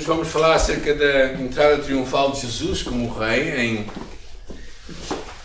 Hoje 0.00 0.08
vamos 0.08 0.28
falar 0.28 0.54
acerca 0.54 0.94
da 0.94 1.34
entrada 1.34 1.76
triunfal 1.76 2.32
de 2.32 2.40
Jesus 2.40 2.82
como 2.82 3.12
rei 3.18 3.50
em, 3.50 3.86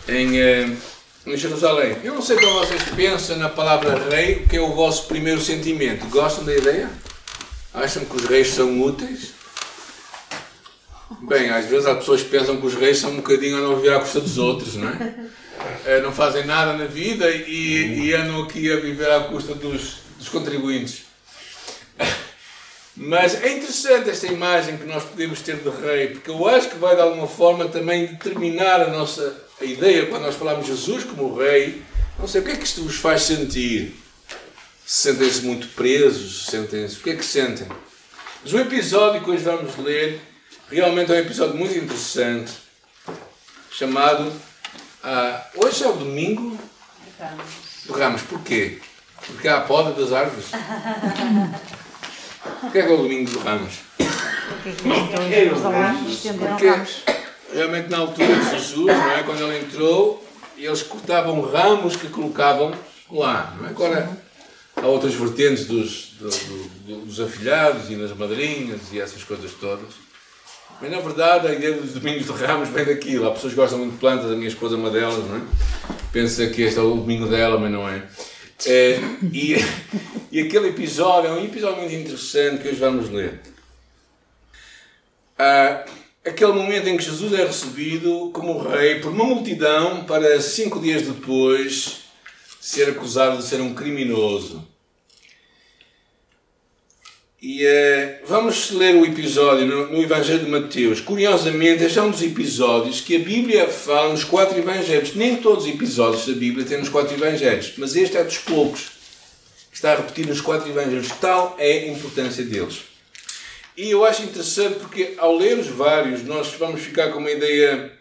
em, 0.08 0.39
eh, 0.39 0.70
em 1.28 1.35
Jerusalém. 1.35 1.97
Eu 2.05 2.13
não 2.13 2.21
sei 2.21 2.37
como 2.37 2.59
vocês 2.59 2.81
pensam 2.95 3.35
na 3.35 3.49
palavra 3.49 4.07
rei, 4.09 4.35
o 4.35 4.47
que 4.47 4.55
é 4.55 4.61
o 4.61 4.73
vosso 4.73 5.07
primeiro 5.07 5.41
sentimento. 5.41 6.07
Gostam 6.07 6.45
da 6.45 6.55
ideia? 6.55 6.89
Acham 7.73 8.05
que 8.05 8.15
os 8.15 8.23
reis 8.23 8.47
são 8.47 8.81
úteis? 8.81 9.33
Bem, 11.23 11.49
às 11.49 11.65
vezes 11.65 11.85
as 11.85 11.97
pessoas 11.97 12.23
pensam 12.23 12.55
que 12.55 12.65
os 12.65 12.75
reis 12.75 12.99
são 12.99 13.11
um 13.11 13.17
bocadinho 13.17 13.57
a 13.57 13.59
não 13.59 13.81
vir 13.81 13.91
à 13.91 13.99
custa 13.99 14.21
dos 14.21 14.37
outros, 14.37 14.75
não 14.75 14.87
é? 14.87 15.15
Eh, 15.85 15.99
não 15.99 16.11
fazem 16.11 16.45
nada 16.45 16.73
na 16.73 16.85
vida 16.85 17.29
e, 17.29 18.05
e 18.05 18.13
andam 18.13 18.43
aqui 18.43 18.71
a 18.71 18.77
viver 18.77 19.09
à 19.11 19.21
custa 19.25 19.53
dos, 19.53 19.97
dos 20.17 20.29
contribuintes. 20.29 21.03
Mas 22.98 23.43
é 23.43 23.57
interessante 23.57 24.09
esta 24.09 24.27
imagem 24.27 24.77
que 24.77 24.86
nós 24.86 25.04
podemos 25.04 25.41
ter 25.41 25.57
de 25.57 25.70
rei, 25.70 26.07
porque 26.07 26.30
eu 26.30 26.48
acho 26.48 26.70
que 26.70 26.77
vai 26.77 26.95
de 26.95 27.02
alguma 27.02 27.27
forma 27.27 27.67
também 27.67 28.08
determinar 28.08 28.81
a 28.81 28.88
nossa 28.88 29.44
a 29.59 29.66
ideia 29.66 30.05
quando 30.08 30.23
nós 30.23 30.36
falamos 30.36 30.66
de 30.66 30.72
Jesus 30.72 31.03
como 31.03 31.36
rei. 31.36 31.81
Não 32.17 32.27
sei 32.27 32.41
o 32.41 32.44
que 32.45 32.52
é 32.52 32.55
que 32.55 32.63
isto 32.63 32.81
vos 32.84 32.95
faz 32.95 33.23
sentir. 33.23 33.95
Sentem-se 34.86 35.41
muito 35.41 35.67
presos? 35.70 36.45
Sentem-se. 36.45 36.98
O 36.98 37.00
que 37.02 37.09
é 37.09 37.16
que 37.16 37.26
sentem? 37.26 37.67
Mas 38.44 38.53
o 38.53 38.59
episódio 38.59 39.23
que 39.23 39.30
hoje 39.30 39.44
vamos 39.44 39.75
ler 39.77 40.22
realmente 40.70 41.12
é 41.12 41.16
um 41.16 41.20
episódio 41.20 41.55
muito 41.55 41.77
interessante, 41.77 42.52
chamado 43.72 44.31
ah, 45.03 45.45
Hoje 45.55 45.84
é 45.84 45.88
o 45.88 45.94
domingo 45.94 46.58
do 47.86 47.94
Ramos. 47.94 48.22
Porquê? 48.23 48.80
Porque 49.25 49.48
há 49.48 49.58
a 49.58 49.62
poda 49.62 49.91
das 49.91 50.14
árvores. 50.14 50.48
O 52.63 52.72
que 52.72 52.77
é 52.77 52.84
que 52.84 52.91
é 52.91 52.94
o 52.94 52.98
domingo 52.98 53.30
do 53.31 53.40
Ramos? 53.40 53.80
Porque 53.98 54.88
realmente 57.53 57.90
na 57.90 57.99
altura 57.99 58.27
de 58.27 58.50
Jesus, 58.52 58.86
não 58.86 59.11
é? 59.11 59.23
quando 59.23 59.42
ele 59.42 59.59
entrou, 59.59 60.25
eles 60.58 60.84
cortavam 60.84 61.42
ramos 61.42 61.95
que 61.95 62.08
colocavam 62.08 62.73
lá. 63.11 63.56
Não 63.58 63.67
é? 63.67 63.69
Agora 63.69 64.17
há 64.75 64.88
outras 64.88 65.14
vertentes 65.14 65.66
dos, 65.66 66.14
do, 66.19 66.30
do, 66.30 67.06
dos 67.06 67.19
afilhados 67.19 67.89
e 67.89 67.95
das 67.95 68.16
madrinhas 68.16 68.81
e 68.91 69.00
essas 69.00 69.23
coisas 69.23 69.52
todas. 69.53 70.06
Mas 70.81 70.91
na 70.91 71.00
verdade 71.00 71.47
a 71.47 71.53
ideia 71.53 71.73
dos 71.73 71.94
domingos 71.94 72.25
de 72.25 72.31
ramos 72.45 72.69
vem 72.69 72.86
daquilo. 72.86 73.28
Há 73.28 73.31
pessoas 73.31 73.53
que 73.53 73.59
gostam 73.59 73.80
muito 73.80 73.94
de 73.94 74.00
plantas, 74.00 74.31
a 74.31 74.36
minha 74.36 74.50
esposa 74.50 74.75
é 74.75 74.78
uma 74.78 74.89
delas, 74.89 75.25
não 75.25 75.38
é? 75.38 75.41
Pensa 76.12 76.47
que 76.47 76.62
este 76.62 76.80
é 76.80 76.81
o 76.81 76.95
domingo 76.95 77.28
dela, 77.28 77.58
mas 77.58 77.72
não 77.72 77.88
é. 77.88 78.03
É 78.66 79.00
e, 79.34 79.56
e 80.31 80.42
aquele 80.42 80.70
episódio 80.70 81.30
é 81.30 81.34
um 81.34 81.44
episódio 81.44 81.81
muito 81.81 81.94
interessante 81.94 82.62
que 82.62 82.70
hoje 82.70 82.80
vamos 82.80 83.09
ler. 83.09 83.42
Ah, 85.38 85.86
aquele 86.25 86.53
momento 86.53 86.88
em 86.88 86.97
que 86.97 87.03
Jesus 87.03 87.34
é 87.34 87.45
recebido 87.45 88.31
como 88.34 88.58
rei 88.58 89.00
por 89.00 89.12
uma 89.12 89.25
multidão 89.25 90.06
para 90.06 90.39
cinco 90.42 90.80
dias 90.80 91.03
depois 91.03 92.06
ser 92.59 92.89
acusado 92.89 93.38
de 93.38 93.44
ser 93.44 93.62
um 93.62 93.75
criminoso. 93.75 94.66
E 97.47 97.63
uh, 97.63 98.25
vamos 98.25 98.71
ler 98.71 98.95
o 98.95 99.05
episódio 99.05 99.67
no, 99.67 99.91
no, 99.91 100.01
Evangelho 100.01 100.43
de 100.43 100.49
Mateus. 100.49 100.99
Curiosamente, 100.99 101.83
este 101.83 101.99
é 101.99 102.01
um 102.01 102.09
dos 102.09 102.23
episódios 102.23 103.01
que 103.01 103.17
a 103.17 103.19
Bíblia 103.19 103.67
fala 103.67 104.09
nos 104.09 104.23
quatro 104.23 104.57
Evangelhos. 104.57 105.13
Nem 105.13 105.35
todos 105.35 105.66
os 105.66 105.69
episódios 105.69 106.25
da 106.25 106.33
Bíblia 106.33 106.66
têm 106.66 106.79
nos 106.79 106.89
quatro 106.89 107.13
Evangelhos, 107.13 107.73
mas 107.77 107.95
este 107.95 108.17
é 108.17 108.23
dos 108.23 108.39
poucos 108.39 108.88
que 109.69 109.75
está 109.75 109.93
a 109.93 109.97
repetir 109.97 110.25
nos 110.25 110.41
quatro 110.41 110.67
Evangelhos. 110.67 111.07
Tal 111.21 111.55
é 111.59 111.71
a 111.71 111.88
importância 111.89 112.43
deles. 112.43 112.79
E 113.77 113.91
eu 113.91 114.03
acho 114.03 114.23
interessante 114.23 114.79
porque, 114.79 115.13
ao 115.16 115.38
ler 115.38 115.59
os 115.59 115.67
vários, 115.67 116.23
nós 116.23 116.47
vamos 116.57 116.81
ficar 116.81 117.11
com 117.11 117.19
uma 117.19 117.29
ideia 117.29 117.91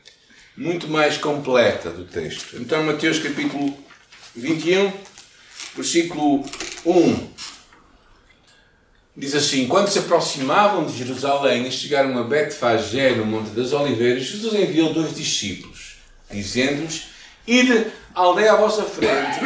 muito 0.56 0.88
mais 0.88 1.18
completa 1.18 1.90
do 1.90 2.06
texto. 2.06 2.56
Então, 2.56 2.82
Mateus 2.82 3.18
capítulo 3.18 3.76
21, 4.34 4.90
versículo 5.76 6.46
1. 6.86 7.53
Diz 9.16 9.34
assim: 9.34 9.68
Quando 9.68 9.88
se 9.88 10.00
aproximavam 10.00 10.84
de 10.84 10.96
Jerusalém 10.96 11.68
e 11.68 11.72
chegaram 11.72 12.18
a 12.18 12.24
Betfagé, 12.24 13.10
no 13.14 13.24
Monte 13.24 13.50
das 13.50 13.72
Oliveiras, 13.72 14.24
Jesus 14.24 14.52
enviou 14.54 14.92
dois 14.92 15.14
discípulos, 15.14 15.98
dizendo-lhes: 16.28 17.06
Ide 17.46 17.86
à 18.12 18.20
aldeia 18.22 18.54
à 18.54 18.56
vossa 18.56 18.82
frente, 18.82 19.38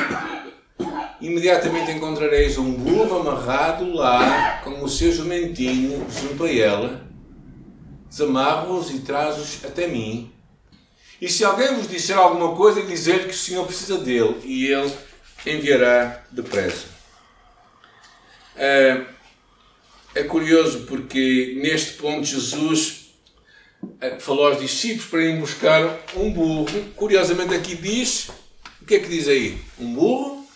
imediatamente 1.20 1.90
encontrareis 1.90 2.56
um 2.56 2.72
burro 2.72 3.20
amarrado 3.20 3.92
lá, 3.92 4.62
com 4.64 4.82
o 4.82 4.88
seu 4.88 5.12
jumentinho 5.12 6.06
junto 6.10 6.44
a 6.44 6.50
ela. 6.50 7.06
Desamarro-os 8.08 8.90
e 8.90 9.00
traz-os 9.00 9.66
até 9.66 9.86
mim. 9.86 10.32
E 11.20 11.28
se 11.28 11.44
alguém 11.44 11.74
vos 11.74 11.88
disser 11.88 12.16
alguma 12.16 12.56
coisa, 12.56 12.80
dizer 12.82 13.24
que 13.24 13.34
o 13.34 13.36
Senhor 13.36 13.66
precisa 13.66 13.98
dele, 13.98 14.40
e 14.44 14.66
ele 14.66 14.90
enviará 15.44 16.22
depressa. 16.30 16.86
Uh, 18.56 19.17
é 20.18 20.24
curioso 20.24 20.80
porque 20.80 21.58
neste 21.62 21.92
ponto 21.94 22.24
Jesus 22.24 23.10
eh, 24.00 24.18
falou 24.18 24.48
aos 24.48 24.60
discípulos 24.60 25.06
para 25.06 25.22
irem 25.22 25.40
buscar 25.40 26.00
um 26.16 26.32
burro. 26.32 26.66
Curiosamente 26.96 27.54
aqui 27.54 27.76
diz, 27.76 28.28
o 28.82 28.84
que 28.84 28.96
é 28.96 28.98
que 28.98 29.08
diz 29.08 29.28
aí? 29.28 29.58
Um 29.78 29.94
burro 29.94 30.48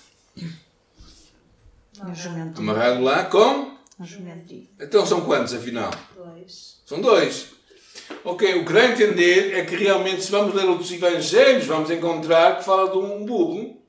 um 1.96 2.58
amarrado 2.58 3.02
lá 3.02 3.24
com 3.26 3.76
um 4.00 4.04
jumentinho. 4.04 4.68
Então 4.80 5.06
são 5.06 5.20
quantos 5.20 5.54
afinal? 5.54 5.92
Dois. 6.16 6.82
São 6.84 7.00
dois. 7.00 7.52
Ok, 8.24 8.54
o 8.56 8.64
que 8.64 8.72
dá 8.72 8.80
a 8.80 8.90
entender 8.90 9.54
é 9.54 9.64
que 9.64 9.76
realmente 9.76 10.22
se 10.22 10.30
vamos 10.32 10.54
ler 10.54 10.64
outros 10.64 10.90
evangelhos 10.90 11.66
vamos 11.66 11.90
encontrar 11.90 12.58
que 12.58 12.64
fala 12.64 12.90
de 12.90 12.98
um 12.98 13.24
burro. 13.24 13.80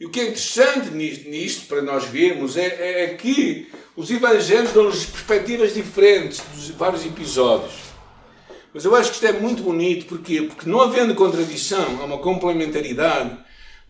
E 0.00 0.06
o 0.06 0.10
que 0.10 0.20
é 0.20 0.24
interessante 0.24 0.90
nisto, 0.90 1.28
nisto 1.28 1.66
para 1.66 1.82
nós 1.82 2.04
vermos 2.04 2.56
é, 2.56 3.04
é 3.04 3.14
que 3.14 3.68
os 3.96 4.10
evangelhos 4.10 4.72
dão-nos 4.72 5.04
perspectivas 5.06 5.74
diferentes 5.74 6.40
dos 6.54 6.70
vários 6.70 7.04
episódios. 7.04 7.88
Mas 8.72 8.84
eu 8.84 8.94
acho 8.94 9.10
que 9.10 9.16
isto 9.16 9.26
é 9.26 9.32
muito 9.32 9.62
bonito, 9.62 10.06
porquê? 10.06 10.42
Porque 10.42 10.70
não 10.70 10.80
havendo 10.80 11.14
contradição, 11.16 12.00
há 12.00 12.04
uma 12.04 12.18
complementaridade, 12.18 13.36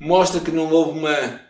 mostra 0.01 0.41
que 0.41 0.51
não 0.51 0.71
houve 0.71 0.99
uma, 0.99 1.41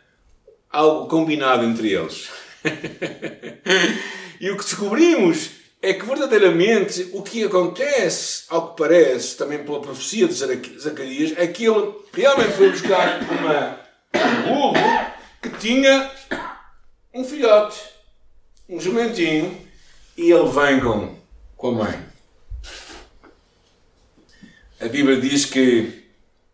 algo 0.71 1.07
combinado 1.07 1.65
entre 1.65 1.93
eles. 1.93 2.29
e 4.41 4.51
o 4.51 4.57
que 4.57 4.65
descobrimos 4.65 5.51
é 5.81 5.95
que 5.95 6.05
verdadeiramente 6.05 7.11
o 7.13 7.23
que 7.23 7.45
acontece, 7.45 8.43
ao 8.49 8.71
que 8.71 8.79
parece, 8.79 9.37
também 9.37 9.63
pela 9.63 9.81
profecia 9.81 10.27
de 10.27 10.35
Zacarias, 10.35 11.35
é 11.37 11.47
que 11.47 11.65
ele 11.65 11.95
realmente 12.13 12.53
foi 12.55 12.71
buscar 12.71 13.21
uma, 13.23 13.88
um 14.15 14.43
burro 14.43 14.75
que 15.43 15.51
tinha 15.59 16.11
um 17.15 17.25
filhote 17.25 17.99
um 18.69 18.79
jumentinho 18.79 19.59
e 20.17 20.31
ele 20.31 20.51
vem 20.51 20.81
com, 20.81 21.17
com 21.57 21.69
a 21.69 21.73
mãe. 21.73 22.07
A 24.81 24.87
Bíblia 24.87 25.21
diz 25.21 25.47
que 25.47 26.05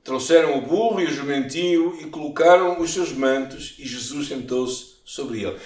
trouxeram 0.05 0.57
o 0.57 0.61
burro 0.61 1.01
e 1.01 1.07
o 1.07 1.13
jumentinho 1.13 1.99
e 2.01 2.07
colocaram 2.07 2.81
os 2.81 2.93
seus 2.93 3.13
mantos 3.13 3.75
e 3.79 3.87
Jesus 3.87 4.29
sentou-se 4.29 4.95
sobre 5.05 5.43
ele. 5.43 5.59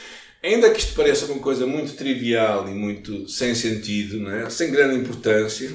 Ainda 0.43 0.71
que 0.71 0.79
isto 0.79 0.95
pareça 0.95 1.27
uma 1.27 1.41
coisa 1.41 1.67
muito 1.67 1.95
trivial 1.95 2.69
e 2.69 2.73
muito 2.73 3.29
sem 3.29 3.55
sentido, 3.55 4.31
é? 4.31 4.49
sem 4.49 4.71
grande 4.71 5.01
importância, 5.01 5.71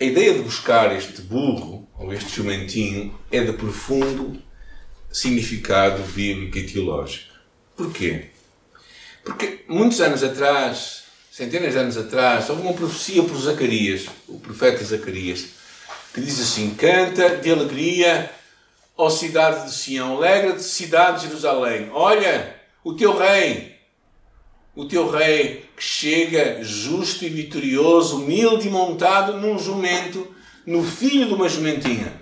a 0.00 0.04
ideia 0.04 0.34
de 0.34 0.40
buscar 0.40 0.94
este 0.94 1.22
burro 1.22 1.88
ou 1.96 2.12
este 2.12 2.36
jumentinho 2.36 3.18
é 3.30 3.42
de 3.42 3.52
profundo 3.52 4.40
significado 5.10 6.02
bíblico 6.12 6.58
e 6.58 6.66
teológico. 6.66 7.34
Porquê? 7.76 8.26
Porque 9.24 9.60
muitos 9.68 10.00
anos 10.00 10.22
atrás, 10.22 11.04
centenas 11.30 11.72
de 11.72 11.78
anos 11.78 11.96
atrás, 11.96 12.48
houve 12.48 12.62
uma 12.62 12.72
profecia 12.72 13.22
por 13.22 13.36
Zacarias, 13.36 14.06
o 14.26 14.38
profeta 14.38 14.84
Zacarias, 14.84 15.46
que 16.12 16.20
diz 16.20 16.40
assim: 16.40 16.74
Canta 16.74 17.36
de 17.36 17.50
alegria, 17.50 18.30
ó 18.96 19.08
cidade 19.10 19.66
de 19.66 19.74
Sião, 19.74 20.16
alegra-te, 20.16 20.62
cidade 20.62 21.20
de 21.20 21.26
Jerusalém. 21.28 21.90
Olha, 21.92 22.56
o 22.82 22.94
teu 22.94 23.16
rei, 23.16 23.76
o 24.74 24.86
teu 24.86 25.10
rei 25.10 25.68
que 25.76 25.82
chega 25.82 26.62
justo 26.62 27.24
e 27.24 27.28
vitorioso, 27.28 28.16
humilde 28.16 28.66
e 28.66 28.70
montado 28.70 29.36
num 29.36 29.58
jumento, 29.58 30.34
no 30.66 30.82
filho 30.82 31.26
de 31.26 31.34
uma 31.34 31.48
jumentinha. 31.48 32.17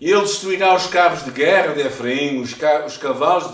Ele 0.00 0.20
destruirá 0.20 0.76
os 0.76 0.86
carros 0.86 1.24
de 1.24 1.30
guerra 1.32 1.74
de 1.74 1.80
Efraim, 1.80 2.40
os, 2.40 2.54
os 2.86 2.96
cavalos 2.96 3.52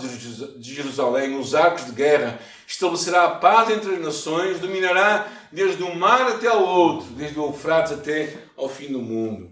de 0.57 0.73
Jerusalém, 0.73 1.39
os 1.39 1.55
arcos 1.55 1.85
de 1.85 1.91
guerra, 1.91 2.39
estabelecerá 2.67 3.25
a 3.25 3.35
paz 3.35 3.69
entre 3.71 3.95
as 3.95 4.01
nações, 4.01 4.59
dominará 4.59 5.27
desde 5.51 5.81
um 5.83 5.95
mar 5.95 6.21
até 6.27 6.47
ao 6.47 6.63
outro, 6.63 7.07
desde 7.11 7.39
o 7.39 7.45
Eufrates 7.45 7.93
até 7.93 8.33
ao 8.55 8.69
fim 8.69 8.91
do 8.91 8.99
mundo. 8.99 9.49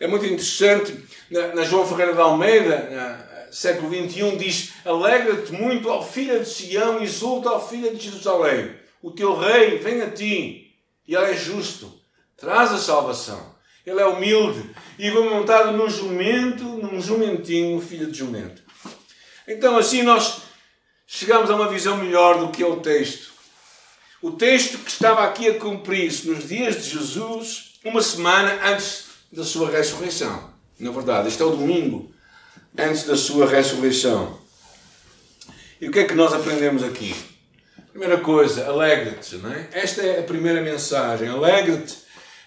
É 0.00 0.06
muito 0.06 0.26
interessante, 0.26 0.98
na, 1.30 1.54
na 1.54 1.62
João 1.62 1.86
Ferreira 1.86 2.12
de 2.12 2.20
Almeida, 2.20 2.88
na, 2.90 3.26
século 3.50 3.88
XXI, 3.88 4.36
diz: 4.36 4.72
Alegra-te 4.84 5.52
muito, 5.52 5.88
ó 5.88 6.02
filha 6.02 6.40
de 6.40 6.48
Sião, 6.48 7.02
exulta, 7.02 7.50
ó 7.50 7.60
filha 7.60 7.94
de 7.94 8.04
Jerusalém. 8.04 8.74
o 9.02 9.10
teu 9.10 9.38
rei 9.38 9.78
vem 9.78 10.02
a 10.02 10.10
ti 10.10 10.74
e 11.06 11.14
ele 11.14 11.30
é 11.30 11.34
justo, 11.34 11.92
traz 12.36 12.72
a 12.72 12.78
salvação. 12.78 13.55
Ele 13.86 14.00
é 14.00 14.06
humilde 14.06 14.68
e 14.98 15.08
vem 15.08 15.30
montado 15.30 15.70
num 15.72 15.88
jumento, 15.88 16.64
num 16.64 17.00
jumentinho, 17.00 17.80
filho 17.80 18.10
de 18.10 18.18
jumento. 18.18 18.60
Então 19.46 19.78
assim 19.78 20.02
nós 20.02 20.42
chegamos 21.06 21.48
a 21.48 21.54
uma 21.54 21.68
visão 21.68 21.96
melhor 21.96 22.40
do 22.40 22.48
que 22.48 22.62
é 22.62 22.66
o 22.66 22.80
texto. 22.80 23.30
O 24.20 24.32
texto 24.32 24.78
que 24.78 24.90
estava 24.90 25.24
aqui 25.24 25.48
a 25.48 25.54
cumprir-se 25.54 26.28
nos 26.28 26.48
dias 26.48 26.82
de 26.82 26.90
Jesus, 26.90 27.74
uma 27.84 28.02
semana 28.02 28.58
antes 28.64 29.04
da 29.30 29.44
sua 29.44 29.70
ressurreição. 29.70 30.50
Na 30.80 30.90
verdade, 30.90 31.28
este 31.28 31.40
é 31.40 31.44
o 31.44 31.50
domingo 31.50 32.12
antes 32.76 33.04
da 33.04 33.16
sua 33.16 33.46
ressurreição. 33.46 34.38
E 35.80 35.88
o 35.88 35.92
que 35.92 36.00
é 36.00 36.04
que 36.04 36.14
nós 36.14 36.32
aprendemos 36.32 36.82
aqui? 36.82 37.14
Primeira 37.90 38.18
coisa, 38.18 38.66
alegra-te, 38.66 39.36
não 39.36 39.52
é? 39.52 39.68
Esta 39.72 40.02
é 40.02 40.20
a 40.20 40.22
primeira 40.22 40.60
mensagem. 40.60 41.28
Alegra-te, 41.28 41.96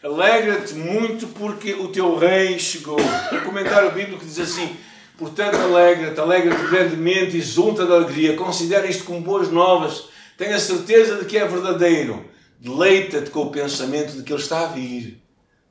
alegra-te 0.03 0.73
muito 0.73 1.27
porque 1.27 1.73
o 1.73 1.89
teu 1.89 2.17
rei 2.17 2.57
chegou. 2.59 2.99
Um 2.99 3.39
comentário 3.41 3.91
bíblico 3.91 4.25
diz 4.25 4.39
assim: 4.39 4.75
Portanto, 5.17 5.57
alegra-te, 5.57 6.19
alegra-te 6.19 6.67
grandemente, 6.69 7.35
exulta 7.35 7.85
de 7.85 7.91
alegria, 7.91 8.37
considera 8.37 8.87
isto 8.87 9.03
como 9.03 9.19
boas 9.19 9.51
novas, 9.51 10.05
tenha 10.37 10.57
certeza 10.57 11.17
de 11.17 11.25
que 11.25 11.37
é 11.37 11.45
verdadeiro. 11.45 12.25
Deleita-te 12.57 13.29
com 13.29 13.41
o 13.43 13.51
pensamento 13.51 14.13
de 14.13 14.23
que 14.23 14.31
Ele 14.31 14.41
está 14.41 14.61
a 14.61 14.67
vir, 14.67 15.21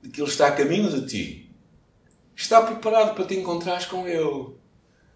de 0.03 0.11
que 0.11 0.21
Ele 0.21 0.31
está 0.31 0.49
a 0.49 0.53
caminho 0.53 0.91
de 0.91 1.07
ti. 1.07 1.51
Está 2.37 2.63
preparado 2.63 3.15
para 3.15 3.25
te 3.25 3.35
encontrares 3.35 3.87
com 3.87 4.07
Ele, 4.07 4.55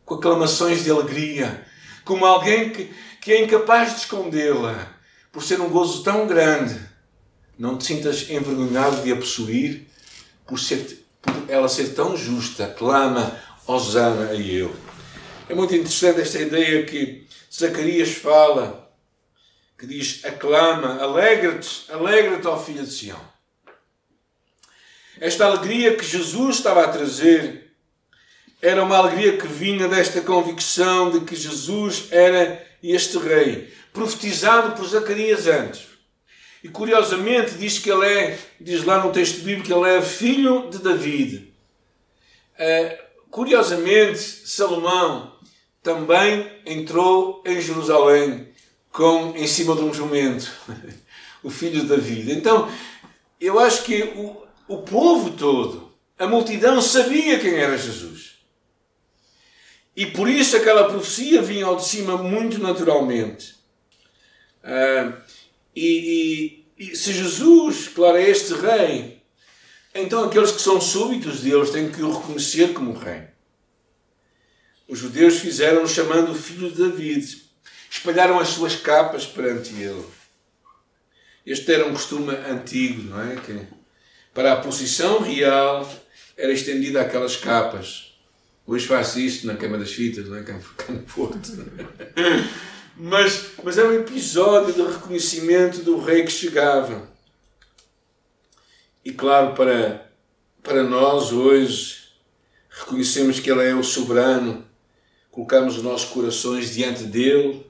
com 0.05 0.15
aclamações 0.15 0.85
de 0.85 0.91
alegria, 0.91 1.65
como 2.05 2.25
alguém 2.25 2.71
que, 2.71 2.93
que 3.21 3.33
é 3.33 3.43
incapaz 3.43 3.91
de 3.91 3.99
escondê-la, 4.01 4.89
por 5.31 5.43
ser 5.43 5.61
um 5.61 5.69
gozo 5.69 6.03
tão 6.03 6.27
grande. 6.27 6.92
Não 7.63 7.79
te 7.79 7.85
sintas 7.85 8.29
envergonhado 8.29 9.03
de 9.03 9.13
a 9.13 9.15
possuir, 9.15 9.87
por, 10.45 10.59
ser, 10.59 11.07
por 11.23 11.33
ela 11.47 11.69
ser 11.69 11.95
tão 11.95 12.17
justa. 12.17 12.67
Clama, 12.67 13.41
Osana 13.69 14.31
a 14.31 14.35
eu. 14.35 14.75
É 15.49 15.55
muito 15.55 15.73
interessante 15.73 16.21
esta 16.21 16.41
ideia 16.41 16.85
que 16.85 17.25
Zacarias 17.55 18.15
fala, 18.15 18.93
que 19.79 19.87
diz: 19.87 20.25
aclama, 20.25 21.01
alegra-te, 21.01 21.85
alegra-te, 21.89 22.49
ó 22.49 22.59
filho 22.59 22.83
de 22.83 22.93
Sião. 22.93 23.21
Esta 25.21 25.45
alegria 25.47 25.95
que 25.95 26.05
Jesus 26.05 26.57
estava 26.57 26.83
a 26.83 26.89
trazer 26.89 27.77
era 28.61 28.83
uma 28.83 28.97
alegria 28.97 29.39
que 29.39 29.47
vinha 29.47 29.87
desta 29.87 30.21
convicção 30.21 31.13
de 31.13 31.21
que 31.21 31.37
Jesus 31.37 32.09
era 32.11 32.67
este 32.83 33.19
rei, 33.19 33.73
profetizado 33.93 34.75
por 34.75 34.85
Zacarias 34.85 35.47
antes. 35.47 35.92
E 36.63 36.69
curiosamente 36.69 37.55
diz 37.55 37.79
que 37.79 37.91
ele 37.91 38.07
é, 38.07 38.39
diz 38.61 38.85
lá 38.85 39.05
no 39.05 39.13
texto 39.13 39.43
bíblico, 39.43 39.67
que 39.67 39.73
ele 39.73 39.89
é 39.89 40.01
filho 40.01 40.71
de 40.71 40.79
David. 40.79 41.53
Uh, 42.55 42.99
curiosamente, 43.31 44.21
Salomão 44.21 45.37
também 45.83 46.49
entrou 46.65 47.43
em 47.45 47.61
Jerusalém 47.61 48.49
com 48.93 49.35
em 49.37 49.47
cima 49.47 49.75
de 49.75 49.83
um 49.83 49.93
jumento, 49.93 50.53
o 51.43 51.51
filho 51.51 51.81
de 51.81 51.87
David. 51.89 52.31
Então, 52.31 52.71
eu 53.41 53.59
acho 53.59 53.83
que 53.83 54.03
o, 54.15 54.47
o 54.69 54.79
povo 54.83 55.31
todo, 55.31 55.93
a 56.17 56.29
multidão 56.29 56.81
sabia 56.81 57.41
quem 57.41 57.55
era 57.55 57.77
Jesus. 57.77 58.39
E 59.97 60.07
por 60.07 60.29
isso 60.29 60.57
aquela 60.57 60.89
profecia 60.89 61.43
vinha 61.43 61.67
ao 61.67 61.77
de 61.77 61.85
cima 61.85 62.17
muito 62.17 62.59
naturalmente. 62.59 63.57
Uh, 64.63 65.13
e, 65.75 66.65
e, 66.79 66.85
e, 66.93 66.97
se 66.97 67.13
Jesus, 67.13 67.89
claro, 67.89 68.17
é 68.17 68.29
este 68.29 68.53
rei, 68.55 69.23
então 69.95 70.25
aqueles 70.25 70.51
que 70.51 70.61
são 70.61 70.81
súbitos 70.81 71.41
de 71.41 71.51
Deus 71.51 71.71
têm 71.71 71.91
que 71.91 72.03
o 72.03 72.13
reconhecer 72.13 72.73
como 72.73 72.99
rei. 72.99 73.25
Os 74.89 74.99
judeus 74.99 75.39
fizeram 75.39 75.87
chamando 75.87 76.33
o 76.33 76.35
filho 76.35 76.71
de 76.71 76.77
David, 76.77 77.43
espalharam 77.91 78.39
as 78.39 78.49
suas 78.49 78.77
capas 78.77 79.27
perante 79.27 79.75
ele. 79.75 80.05
Este 81.45 81.73
era 81.73 81.87
um 81.87 81.93
costume 81.93 82.35
antigo, 82.35 83.03
não 83.03 83.21
é? 83.21 83.37
Que 83.37 83.67
para 84.33 84.53
a 84.53 84.57
posição 84.57 85.21
real 85.21 85.91
era 86.37 86.53
estendida 86.53 87.01
aquelas 87.01 87.37
capas. 87.37 88.15
Hoje 88.67 88.87
faço 88.87 89.19
isto 89.19 89.47
na 89.47 89.57
cama 89.57 89.77
das 89.77 89.93
fitas, 89.93 90.29
não 90.29 90.37
é? 90.37 90.43
Cá 90.43 90.59
Porto. 91.15 91.39
mas, 92.97 93.53
mas 93.63 93.79
é 93.79 93.85
um 93.85 93.93
episódio 93.93 94.73
de 94.73 94.83
reconhecimento 94.83 95.83
do 95.83 95.99
rei 95.99 96.25
que 96.25 96.31
chegava. 96.31 97.11
E 99.05 99.13
claro, 99.13 99.55
para, 99.55 100.11
para 100.63 100.83
nós 100.83 101.33
hoje, 101.33 102.09
reconhecemos 102.71 103.41
que 103.41 103.51
Ele 103.51 103.69
é 103.69 103.75
o 103.75 103.83
soberano, 103.83 104.65
colocamos 105.31 105.77
os 105.77 105.83
nossos 105.83 106.11
corações 106.11 106.75
diante 106.75 107.05
dele, 107.05 107.67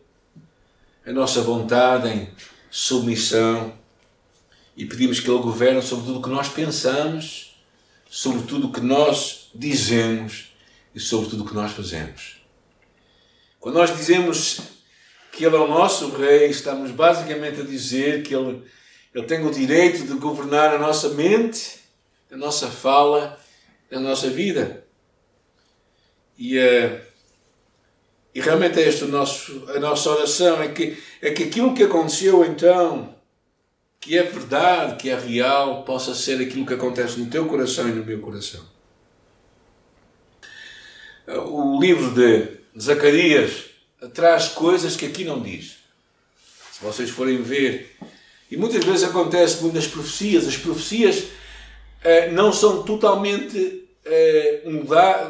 a 1.06 1.12
nossa 1.12 1.40
vontade 1.40 2.08
em 2.08 2.28
submissão 2.70 3.72
e 4.76 4.84
pedimos 4.84 5.20
que 5.20 5.30
Ele 5.30 5.42
governe 5.42 5.82
sobre 5.82 6.06
tudo 6.06 6.18
o 6.18 6.22
que 6.22 6.28
nós 6.28 6.48
pensamos, 6.48 7.56
sobre 8.08 8.42
tudo 8.42 8.68
o 8.68 8.72
que 8.72 8.80
nós 8.80 9.50
dizemos 9.54 10.52
e 10.94 11.00
sobre 11.00 11.30
tudo 11.30 11.44
o 11.44 11.48
que 11.48 11.54
nós 11.54 11.72
fazemos. 11.72 12.42
Quando 13.58 13.76
nós 13.76 13.96
dizemos 13.96 14.60
que 15.32 15.44
Ele 15.44 15.56
é 15.56 15.58
o 15.58 15.66
nosso 15.66 16.10
Rei, 16.10 16.46
estamos 16.46 16.90
basicamente 16.90 17.60
a 17.60 17.64
dizer 17.64 18.22
que 18.22 18.34
Ele, 18.34 18.62
Ele 19.14 19.26
tem 19.26 19.44
o 19.44 19.50
direito 19.50 20.06
de 20.06 20.14
governar 20.14 20.74
a 20.74 20.78
nossa 20.78 21.08
mente, 21.08 21.80
a 22.30 22.36
nossa 22.36 22.68
fala, 22.68 23.38
a 23.90 23.98
nossa 23.98 24.28
vida. 24.28 24.84
E, 26.38 26.58
uh, 26.58 27.00
e 28.34 28.40
realmente 28.40 28.78
é 28.78 28.86
esta 28.86 29.04
a 29.06 29.80
nossa 29.80 30.10
oração: 30.10 30.62
é 30.62 30.68
que, 30.68 30.96
é 31.20 31.30
que 31.30 31.44
aquilo 31.44 31.74
que 31.74 31.82
aconteceu 31.82 32.44
então, 32.44 33.14
que 33.98 34.16
é 34.16 34.22
verdade, 34.22 34.96
que 34.96 35.10
é 35.10 35.18
real, 35.18 35.82
possa 35.84 36.14
ser 36.14 36.40
aquilo 36.40 36.66
que 36.66 36.74
acontece 36.74 37.18
no 37.18 37.30
teu 37.30 37.46
coração 37.46 37.88
e 37.88 37.92
no 37.92 38.04
meu 38.04 38.20
coração 38.20 38.72
o 41.26 41.80
livro 41.80 42.10
de 42.10 42.58
Zacarias 42.78 43.71
traz 44.08 44.48
coisas 44.48 44.96
que 44.96 45.06
aqui 45.06 45.24
não 45.24 45.40
diz. 45.40 45.76
Se 46.72 46.82
vocês 46.82 47.10
forem 47.10 47.42
ver, 47.42 47.96
e 48.50 48.56
muitas 48.56 48.84
vezes 48.84 49.04
acontece 49.04 49.62
muitas 49.62 49.86
profecias, 49.86 50.46
as 50.46 50.56
profecias 50.56 51.24
eh, 52.02 52.30
não 52.30 52.52
são 52.52 52.82
totalmente 52.82 53.82
eh, 54.04 54.62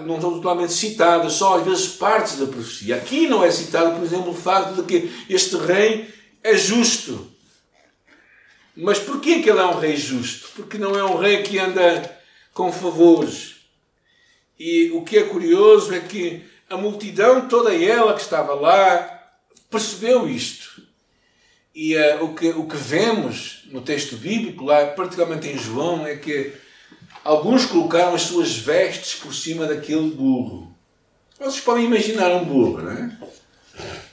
não 0.07 0.21
são 0.21 0.35
totalmente 0.35 0.73
citadas, 0.73 1.35
só 1.35 1.59
às 1.59 1.65
vezes 1.65 1.89
partes 1.89 2.39
da 2.39 2.47
profecia. 2.47 2.97
Aqui 2.97 3.29
não 3.29 3.45
é 3.45 3.51
citado, 3.51 3.95
por 3.97 4.05
exemplo, 4.05 4.31
o 4.31 4.35
facto 4.35 4.83
de 4.83 4.83
que 4.83 5.13
este 5.29 5.57
rei 5.57 6.09
é 6.43 6.57
justo. 6.57 7.31
Mas 8.75 8.99
porquê 8.99 9.43
que 9.43 9.51
ele 9.51 9.61
é 9.61 9.67
um 9.67 9.79
rei 9.79 9.97
justo? 9.97 10.49
Porque 10.57 10.79
não 10.79 10.95
é 10.97 11.05
um 11.05 11.19
rei 11.19 11.43
que 11.43 11.59
anda 11.59 12.19
com 12.55 12.73
favores 12.73 13.57
e 14.59 14.91
o 14.93 15.03
que 15.03 15.19
é 15.19 15.23
curioso 15.25 15.93
é 15.93 16.01
que 16.01 16.43
a 16.73 16.77
multidão, 16.77 17.49
toda 17.49 17.75
ela 17.75 18.15
que 18.15 18.23
estava 18.23 18.55
lá, 18.55 19.21
percebeu 19.71 20.29
isto. 20.29 20.83
E 21.75 21.97
uh, 21.97 22.25
o, 22.25 22.35
que, 22.35 22.49
o 22.51 22.67
que 22.67 22.77
vemos 22.77 23.65
no 23.71 23.81
texto 23.81 24.17
bíblico, 24.17 24.65
lá, 24.65 24.87
particularmente 24.87 25.49
em 25.49 25.59
João, 25.59 26.07
é 26.07 26.17
que 26.17 26.53
alguns 27.25 27.67
colocaram 27.67 28.15
as 28.15 28.23
suas 28.23 28.57
vestes 28.57 29.21
por 29.21 29.35
cima 29.35 29.67
daquele 29.67 30.11
burro. 30.11 30.75
Vocês 31.39 31.61
podem 31.61 31.87
imaginar 31.87 32.31
um 32.31 32.45
burro, 32.45 32.83
não 32.83 32.93
é? 32.93 33.17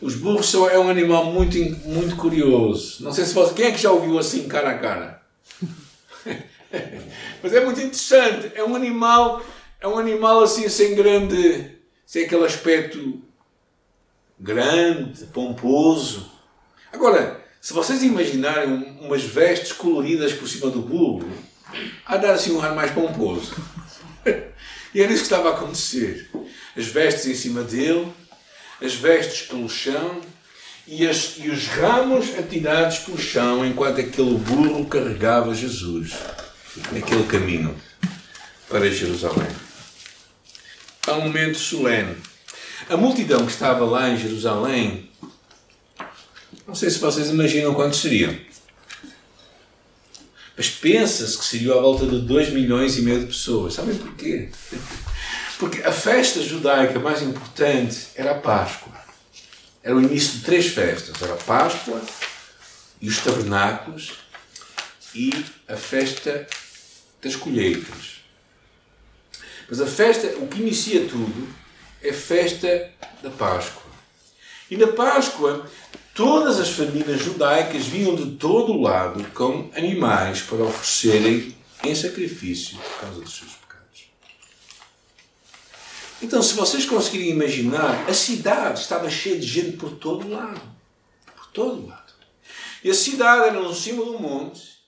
Os 0.02 0.16
burros 0.16 0.50
são, 0.50 0.70
é 0.70 0.80
um 0.80 0.90
animal 0.90 1.26
muito, 1.26 1.58
muito 1.88 2.16
curioso. 2.16 3.04
Não 3.04 3.12
sei 3.12 3.26
se 3.26 3.34
você. 3.34 3.54
Quem 3.54 3.66
é 3.66 3.72
que 3.72 3.78
já 3.78 3.92
ouviu 3.92 4.18
assim 4.18 4.48
cara 4.48 4.72
a 4.72 4.78
cara? 4.80 5.22
Mas 7.44 7.54
é 7.54 7.64
muito 7.64 7.80
interessante. 7.80 8.52
É 8.56 8.64
um 8.64 8.76
animal 8.76 9.44
é 9.82 9.88
um 9.88 9.98
animal 9.98 10.44
assim 10.44 10.68
sem 10.68 10.94
grande, 10.94 11.79
sem 12.10 12.26
aquele 12.26 12.44
aspecto 12.44 13.22
grande, 14.40 15.26
pomposo. 15.26 16.28
Agora, 16.92 17.40
se 17.62 17.72
vocês 17.72 18.02
imaginarem 18.02 18.98
umas 19.00 19.22
vestes 19.22 19.74
coloridas 19.74 20.34
por 20.34 20.48
cima 20.48 20.72
do 20.72 20.82
burro, 20.82 21.32
a 22.04 22.18
dar 22.18 22.32
assim 22.32 22.52
um 22.54 22.62
ar 22.64 22.74
mais 22.74 22.90
pomposo. 22.90 23.56
e 24.92 25.04
era 25.04 25.12
isso 25.12 25.22
que 25.22 25.32
estava 25.32 25.50
a 25.50 25.54
acontecer. 25.54 26.28
As 26.76 26.88
vestes 26.88 27.28
em 27.28 27.36
cima 27.36 27.62
dele, 27.62 28.12
as 28.82 28.96
vestes 28.96 29.44
pelo 29.44 29.70
chão 29.70 30.20
e, 30.88 31.08
as, 31.08 31.36
e 31.38 31.48
os 31.48 31.68
ramos 31.68 32.36
atirados 32.40 32.98
pelo 32.98 33.20
chão 33.20 33.64
enquanto 33.64 34.02
aquele 34.02 34.34
burro 34.34 34.84
carregava 34.88 35.54
Jesus 35.54 36.14
naquele 36.92 37.26
caminho 37.28 37.80
para 38.68 38.90
Jerusalém 38.90 39.69
a 41.10 41.18
um 41.18 41.22
momento 41.22 41.58
solene. 41.58 42.16
A 42.90 42.96
multidão 42.96 43.46
que 43.46 43.52
estava 43.52 43.86
lá 43.86 44.10
em 44.10 44.18
Jerusalém, 44.18 45.10
não 46.68 46.76
sei 46.76 46.90
se 46.90 47.00
vocês 47.00 47.30
imaginam 47.30 47.74
quantos 47.74 48.00
seriam. 48.00 48.36
Mas 50.56 50.70
pensa-se 50.70 51.38
que 51.38 51.46
seria 51.46 51.74
à 51.74 51.82
volta 51.82 52.06
de 52.06 52.20
2 52.20 52.50
milhões 52.50 52.98
e 52.98 53.02
meio 53.02 53.22
de 53.22 53.28
pessoas. 53.28 53.76
Sabem 53.76 53.96
porquê? 53.96 54.50
Porque 55.58 55.82
a 55.84 55.92
festa 55.92 56.42
judaica 56.42 57.00
mais 57.00 57.22
importante 57.22 58.08
era 58.16 58.32
a 58.32 58.36
Páscoa. 58.36 58.94
Era 59.82 59.96
o 59.96 60.02
início 60.02 60.40
de 60.40 60.46
três 60.46 60.68
festas. 60.68 61.22
Era 61.22 61.34
a 61.34 61.38
Páscoa 61.38 62.02
e 63.02 63.08
os 63.08 63.20
tabernáculos 63.20 64.14
e 65.16 65.46
a 65.68 65.76
festa 65.76 66.46
das 67.22 67.36
colheitas. 67.36 68.19
Mas 69.70 69.80
a 69.80 69.86
festa, 69.86 70.28
o 70.38 70.48
que 70.48 70.62
inicia 70.62 71.08
tudo, 71.08 71.48
é 72.02 72.10
a 72.10 72.14
festa 72.14 72.92
da 73.22 73.30
Páscoa. 73.30 73.84
E 74.70 74.78
na 74.78 74.88
Páscoa, 74.88 75.70
todas 76.14 76.60
as 76.60 76.70
famílias 76.70 77.22
judaicas 77.22 77.86
vinham 77.86 78.16
de 78.16 78.38
todo 78.38 78.74
o 78.74 78.82
lado 78.82 79.24
com 79.32 79.70
animais 79.76 80.42
para 80.42 80.64
oferecerem 80.64 81.56
em 81.84 81.96
sacrifício 81.96 82.78
por 82.78 83.02
causa 83.02 83.22
dos 83.22 83.38
seus 83.38 83.52
pecados. 83.52 84.06
Então, 86.22 86.42
se 86.42 86.54
vocês 86.54 86.86
conseguirem 86.86 87.30
imaginar, 87.30 88.10
a 88.10 88.14
cidade 88.14 88.80
estava 88.80 89.10
cheia 89.10 89.38
de 89.38 89.46
gente 89.46 89.78
por 89.78 89.92
todo 89.92 90.26
o 90.26 90.32
lado. 90.32 90.62
Por 91.36 91.48
todo 91.48 91.84
o 91.84 91.88
lado. 91.88 92.14
E 92.84 92.90
a 92.90 92.94
cidade 92.94 93.50
era 93.50 93.60
no 93.60 93.74
cimo 93.74 94.06
do 94.06 94.20
monte, 94.20 94.80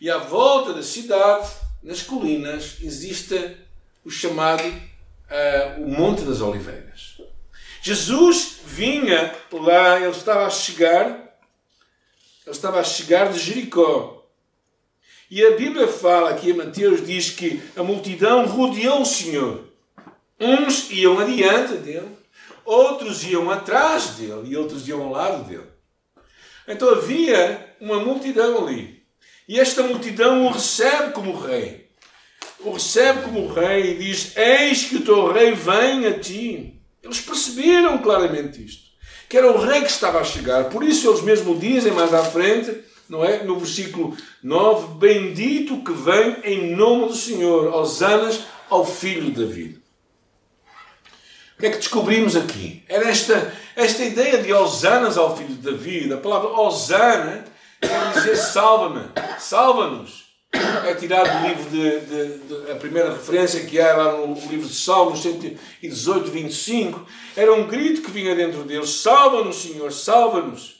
e 0.00 0.08
à 0.08 0.18
volta 0.18 0.72
da 0.72 0.82
cidade, 0.82 1.48
nas 1.82 2.02
colinas, 2.02 2.76
existe 2.82 3.56
o 4.04 4.10
chamado 4.10 4.66
uh, 4.66 5.84
o 5.84 5.88
Monte 5.88 6.22
das 6.22 6.40
Oliveiras. 6.40 7.20
Jesus 7.82 8.60
vinha 8.64 9.34
lá, 9.52 10.00
ele 10.00 10.10
estava 10.10 10.46
a 10.46 10.50
chegar, 10.50 11.06
ele 12.46 12.56
estava 12.56 12.80
a 12.80 12.84
chegar 12.84 13.32
de 13.32 13.38
Jericó. 13.38 14.26
E 15.30 15.44
a 15.44 15.56
Bíblia 15.56 15.86
fala 15.86 16.30
aqui, 16.30 16.52
Mateus 16.52 17.06
diz 17.06 17.30
que 17.30 17.62
a 17.76 17.82
multidão 17.82 18.46
rodeou 18.46 19.02
o 19.02 19.06
Senhor. 19.06 19.64
Uns 20.40 20.90
iam 20.90 21.18
adiante 21.18 21.74
dele, 21.74 22.08
outros 22.64 23.24
iam 23.24 23.50
atrás 23.50 24.10
dele 24.10 24.50
e 24.50 24.56
outros 24.56 24.88
iam 24.88 25.02
ao 25.02 25.10
lado 25.10 25.44
dele. 25.44 25.66
Então 26.66 26.90
havia 26.90 27.74
uma 27.80 28.00
multidão 28.00 28.66
ali. 28.66 28.97
E 29.48 29.58
esta 29.58 29.82
multidão 29.82 30.46
o 30.46 30.50
recebe 30.50 31.12
como 31.12 31.38
rei. 31.38 31.88
O 32.60 32.72
recebe 32.72 33.22
como 33.22 33.48
rei 33.48 33.92
e 33.92 33.94
diz: 33.94 34.36
Eis 34.36 34.84
que 34.84 34.96
o 34.96 35.04
teu 35.04 35.32
rei 35.32 35.52
vem 35.52 36.06
a 36.06 36.18
ti. 36.18 36.80
Eles 37.02 37.20
perceberam 37.20 37.98
claramente 37.98 38.62
isto. 38.62 38.88
Que 39.28 39.38
era 39.38 39.50
o 39.50 39.58
rei 39.58 39.80
que 39.82 39.90
estava 39.90 40.20
a 40.20 40.24
chegar. 40.24 40.64
Por 40.64 40.82
isso 40.82 41.08
eles 41.08 41.22
mesmo 41.22 41.58
dizem 41.58 41.92
mais 41.92 42.12
à 42.12 42.24
frente, 42.24 42.82
não 43.08 43.24
é? 43.24 43.42
No 43.42 43.58
versículo 43.58 44.16
9: 44.42 44.98
Bendito 44.98 45.82
que 45.82 45.92
vem 45.92 46.36
em 46.44 46.76
nome 46.76 47.08
do 47.08 47.14
Senhor, 47.14 47.74
Osanas 47.74 48.40
ao 48.68 48.84
filho 48.84 49.30
de 49.30 49.44
David. 49.44 49.82
O 51.56 51.60
que 51.60 51.66
é 51.66 51.70
que 51.70 51.78
descobrimos 51.78 52.36
aqui? 52.36 52.84
Era 52.88 53.08
esta, 53.08 53.52
esta 53.74 54.04
ideia 54.04 54.42
de 54.42 54.52
Osanas 54.52 55.16
ao 55.18 55.36
filho 55.36 55.54
de 55.54 55.70
David. 55.70 56.12
A 56.12 56.18
palavra 56.18 56.50
Osana 56.50 57.44
quer 57.80 58.12
dizer 58.14 58.36
salva-me, 58.36 59.08
salva-nos. 59.38 60.28
É 60.86 60.94
tirado 60.94 61.40
do 61.40 61.46
livro 61.46 61.70
de, 61.70 62.00
de, 62.00 62.38
de, 62.38 62.72
a 62.72 62.76
primeira 62.76 63.12
referência 63.12 63.64
que 63.66 63.78
há 63.78 63.94
lá 63.94 64.26
no 64.26 64.34
livro 64.48 64.66
de 64.66 64.74
Salmos 64.74 65.20
118, 65.20 66.30
25. 66.30 67.06
Era 67.36 67.52
um 67.52 67.66
grito 67.66 68.00
que 68.00 68.10
vinha 68.10 68.34
dentro 68.34 68.64
deles: 68.64 68.88
Salva-nos, 68.88 69.56
Senhor, 69.56 69.92
salva-nos. 69.92 70.78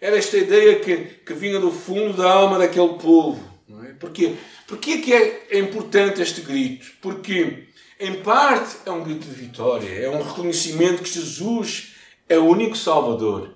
Era 0.00 0.18
esta 0.18 0.36
ideia 0.36 0.80
que, 0.80 0.96
que 1.24 1.34
vinha 1.34 1.60
do 1.60 1.70
fundo 1.70 2.14
da 2.14 2.30
alma 2.30 2.58
daquele 2.58 2.94
povo. 2.94 3.40
Não 3.68 3.84
é? 3.84 3.92
Porquê? 3.92 4.34
Porquê 4.66 4.92
é 4.92 5.00
que 5.00 5.12
é 5.12 5.58
importante 5.58 6.20
este 6.20 6.40
grito? 6.40 6.86
Porque, 7.00 7.68
em 8.00 8.14
parte, 8.22 8.76
é 8.84 8.90
um 8.90 9.04
grito 9.04 9.26
de 9.26 9.34
vitória, 9.34 9.88
é 9.88 10.10
um 10.10 10.22
reconhecimento 10.22 11.02
que 11.02 11.08
Jesus 11.08 11.94
é 12.28 12.36
o 12.36 12.44
único 12.44 12.76
Salvador 12.76 13.55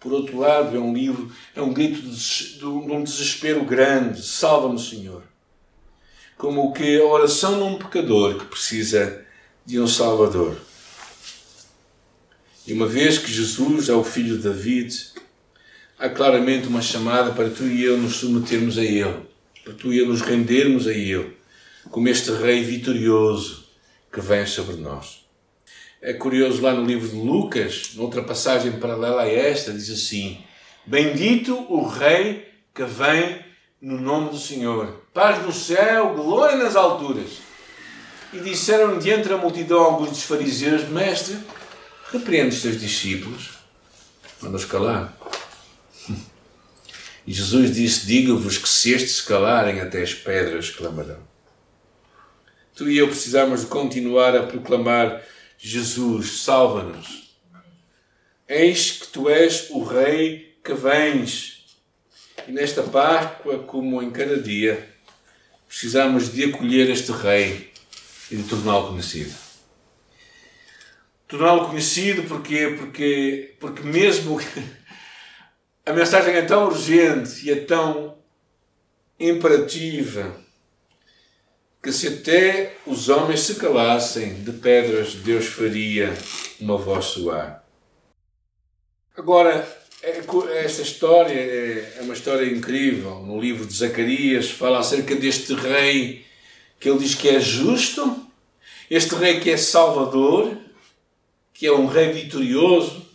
por 0.00 0.12
outro 0.12 0.38
lado, 0.38 0.74
é 0.74 0.80
um 0.80 0.94
livro, 0.94 1.30
é 1.54 1.60
um 1.60 1.72
grito 1.72 2.00
de, 2.00 2.64
um 2.64 3.04
desespero 3.04 3.64
grande. 3.64 4.22
Salva-me, 4.22 4.80
Senhor. 4.80 5.22
Como 6.38 6.72
que 6.72 6.98
a 6.98 7.04
oração 7.04 7.58
de 7.58 7.64
um 7.64 7.78
pecador 7.78 8.38
que 8.38 8.46
precisa 8.46 9.26
de 9.64 9.78
um 9.78 9.86
Salvador. 9.86 10.56
E 12.66 12.72
uma 12.72 12.86
vez 12.86 13.18
que 13.18 13.30
Jesus 13.30 13.88
é 13.88 13.94
o 13.94 14.02
filho 14.02 14.36
de 14.36 14.42
David, 14.42 14.96
há 15.98 16.08
claramente 16.08 16.66
uma 16.66 16.82
chamada 16.82 17.32
para 17.32 17.50
tu 17.50 17.64
e 17.64 17.84
eu 17.84 17.98
nos 17.98 18.16
submetermos 18.16 18.78
a 18.78 18.84
Ele, 18.84 19.20
para 19.62 19.74
tu 19.74 19.92
e 19.92 19.98
eu 19.98 20.06
nos 20.06 20.22
rendermos 20.22 20.86
a 20.86 20.92
Ele, 20.92 21.36
como 21.90 22.08
este 22.08 22.30
Rei 22.32 22.62
vitorioso 22.64 23.66
que 24.12 24.20
vem 24.20 24.46
sobre 24.46 24.76
nós. 24.76 25.19
É 26.02 26.14
curioso 26.14 26.62
lá 26.62 26.72
no 26.72 26.86
livro 26.86 27.06
de 27.06 27.14
Lucas, 27.14 27.90
noutra 27.94 28.22
passagem 28.22 28.72
paralela 28.72 29.22
a 29.22 29.28
esta, 29.30 29.70
diz 29.70 29.90
assim: 29.90 30.42
Bendito 30.86 31.54
o 31.68 31.86
Rei 31.86 32.48
que 32.74 32.84
vem 32.84 33.44
no 33.82 34.00
nome 34.00 34.30
do 34.30 34.38
Senhor. 34.38 35.02
Paz 35.12 35.44
no 35.44 35.52
céu, 35.52 36.14
glória 36.14 36.56
nas 36.56 36.74
alturas. 36.74 37.42
E 38.32 38.38
disseram 38.38 38.98
diante 38.98 39.28
da 39.28 39.36
multidão 39.36 39.80
alguns 39.80 40.08
dos 40.08 40.22
fariseus: 40.22 40.88
Mestre, 40.88 41.36
repreende 42.10 42.56
os 42.56 42.62
teus 42.62 42.80
discípulos. 42.80 43.58
Manda-os 44.40 44.64
calar. 44.64 45.16
E 47.26 47.34
Jesus 47.34 47.74
disse: 47.74 48.06
Digo-vos 48.06 48.56
que 48.56 48.68
se 48.68 48.92
estes 48.92 49.20
calarem, 49.20 49.82
até 49.82 50.02
as 50.02 50.14
pedras 50.14 50.70
clamarão. 50.70 51.18
Tu 52.74 52.88
e 52.88 52.96
eu 52.96 53.06
precisamos 53.06 53.60
de 53.60 53.66
continuar 53.66 54.34
a 54.34 54.44
proclamar 54.44 55.22
Jesus, 55.62 56.40
salva-nos. 56.40 57.34
Eis 58.48 58.92
que 58.92 59.08
tu 59.08 59.28
és 59.28 59.68
o 59.68 59.84
Rei 59.84 60.58
que 60.64 60.72
vens. 60.72 61.66
E 62.48 62.50
nesta 62.50 62.82
Páscoa, 62.82 63.58
como 63.58 64.02
em 64.02 64.10
cada 64.10 64.40
dia, 64.40 64.88
precisamos 65.68 66.32
de 66.32 66.44
acolher 66.44 66.88
este 66.88 67.12
Rei 67.12 67.70
e 68.30 68.36
de 68.36 68.44
torná-lo 68.44 68.88
conhecido. 68.88 69.34
Torná-lo 71.28 71.68
conhecido 71.68 72.22
porque, 72.22 72.68
porque, 72.78 73.54
porque 73.60 73.82
mesmo 73.82 74.40
a 75.84 75.92
mensagem 75.92 76.34
é 76.36 76.42
tão 76.42 76.68
urgente 76.68 77.46
e 77.46 77.50
é 77.50 77.56
tão 77.56 78.16
imperativa 79.18 80.34
que 81.82 81.92
se 81.92 82.08
até 82.08 82.76
os 82.86 83.08
homens 83.08 83.40
se 83.40 83.54
calassem, 83.54 84.42
de 84.42 84.52
pedras 84.52 85.14
Deus 85.14 85.46
faria 85.46 86.12
uma 86.60 86.76
voz 86.76 87.06
soar. 87.06 87.64
Agora, 89.16 89.66
é, 90.02 90.22
esta 90.64 90.82
história 90.82 91.34
é, 91.34 91.96
é 91.98 92.02
uma 92.02 92.14
história 92.14 92.46
incrível. 92.46 93.20
No 93.20 93.40
livro 93.40 93.66
de 93.66 93.74
Zacarias 93.74 94.50
fala 94.50 94.78
acerca 94.78 95.14
deste 95.14 95.54
rei 95.54 96.26
que 96.78 96.88
ele 96.88 96.98
diz 96.98 97.14
que 97.14 97.28
é 97.28 97.38
justo, 97.38 98.26
este 98.90 99.14
rei 99.14 99.38
que 99.38 99.50
é 99.50 99.56
salvador, 99.56 100.56
que 101.52 101.66
é 101.66 101.72
um 101.72 101.86
rei 101.86 102.10
vitorioso, 102.10 103.06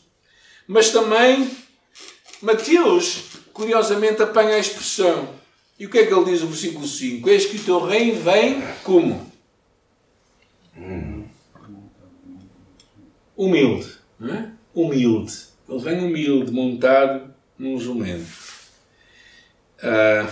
mas 0.67 0.91
também 0.91 1.49
Mateus, 2.41 3.23
curiosamente, 3.51 4.21
apanha 4.21 4.55
a 4.55 4.59
expressão 4.59 5.33
e 5.77 5.85
o 5.85 5.89
que 5.89 5.97
é 5.97 6.05
que 6.05 6.13
ele 6.13 6.25
diz 6.25 6.41
no 6.41 6.47
versículo 6.47 6.87
5? 6.87 7.29
Eis 7.29 7.45
que 7.45 7.57
o 7.57 7.63
teu 7.63 7.85
reino 7.85 8.21
vem 8.21 8.61
como? 8.83 9.29
Humilde. 13.35 13.87
É? 14.21 14.49
Humilde. 14.73 15.33
Ele 15.67 15.79
vem 15.79 15.99
humilde, 16.05 16.51
montado 16.51 17.33
num 17.57 17.77
jumento. 17.77 18.45
Ah, 19.81 20.29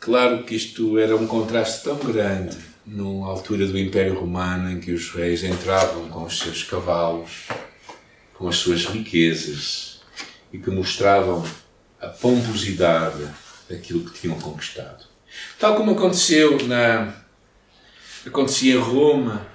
claro 0.00 0.42
que 0.42 0.56
isto 0.56 0.98
era 0.98 1.14
um 1.16 1.26
contraste 1.26 1.84
tão 1.84 1.96
grande 1.98 2.58
numa 2.84 3.28
altura 3.28 3.66
do 3.66 3.78
Império 3.78 4.18
Romano 4.18 4.70
em 4.72 4.80
que 4.80 4.90
os 4.90 5.10
reis 5.10 5.44
entravam 5.44 6.08
com 6.08 6.24
os 6.24 6.40
seus 6.40 6.64
cavalos, 6.64 7.46
com 8.34 8.48
as 8.48 8.56
suas 8.56 8.86
riquezas 8.86 10.00
e 10.52 10.58
que 10.58 10.70
mostravam 10.70 11.44
a 12.00 12.08
pomposidade 12.08 13.28
daquilo 13.70 14.04
que 14.04 14.20
tinham 14.20 14.38
conquistado. 14.38 15.04
Tal 15.58 15.76
como 15.76 15.92
aconteceu 15.92 16.66
na 16.66 17.14
acontecia 18.26 18.74
em 18.74 18.78
Roma, 18.78 19.46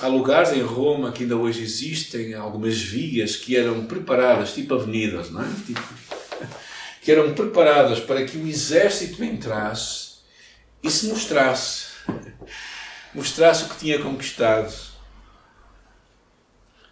há 0.00 0.06
lugares 0.06 0.52
em 0.52 0.62
Roma 0.62 1.12
que 1.12 1.24
ainda 1.24 1.36
hoje 1.36 1.62
existem 1.62 2.32
algumas 2.34 2.80
vias 2.80 3.36
que 3.36 3.56
eram 3.56 3.84
preparadas, 3.84 4.54
tipo 4.54 4.74
avenidas, 4.74 5.30
não 5.30 5.42
é? 5.42 5.48
Tipo, 5.66 5.82
que 7.02 7.12
eram 7.12 7.34
preparadas 7.34 8.00
para 8.00 8.24
que 8.24 8.38
o 8.38 8.46
exército 8.46 9.22
entrasse 9.22 10.16
e 10.82 10.90
se 10.90 11.06
mostrasse, 11.08 11.86
mostrasse 13.12 13.64
o 13.64 13.68
que 13.68 13.78
tinha 13.78 13.98
conquistado. 13.98 14.72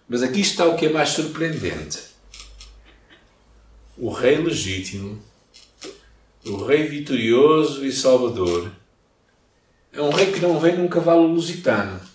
Mas 0.09 0.23
aqui 0.23 0.41
está 0.41 0.67
o 0.67 0.77
que 0.77 0.87
é 0.87 0.91
mais 0.91 1.11
surpreendente. 1.11 1.99
O 3.97 4.11
rei 4.11 4.37
legítimo 4.37 5.23
o 6.47 6.65
Rei 6.65 6.87
vitorioso 6.87 7.85
e 7.85 7.93
salvador, 7.93 8.71
é 9.93 10.03
um 10.03 10.11
rei 10.11 10.33
que 10.33 10.41
não 10.41 10.59
vem 10.59 10.77
num 10.77 10.89
cavalo 10.89 11.27
lusitano. 11.27 12.01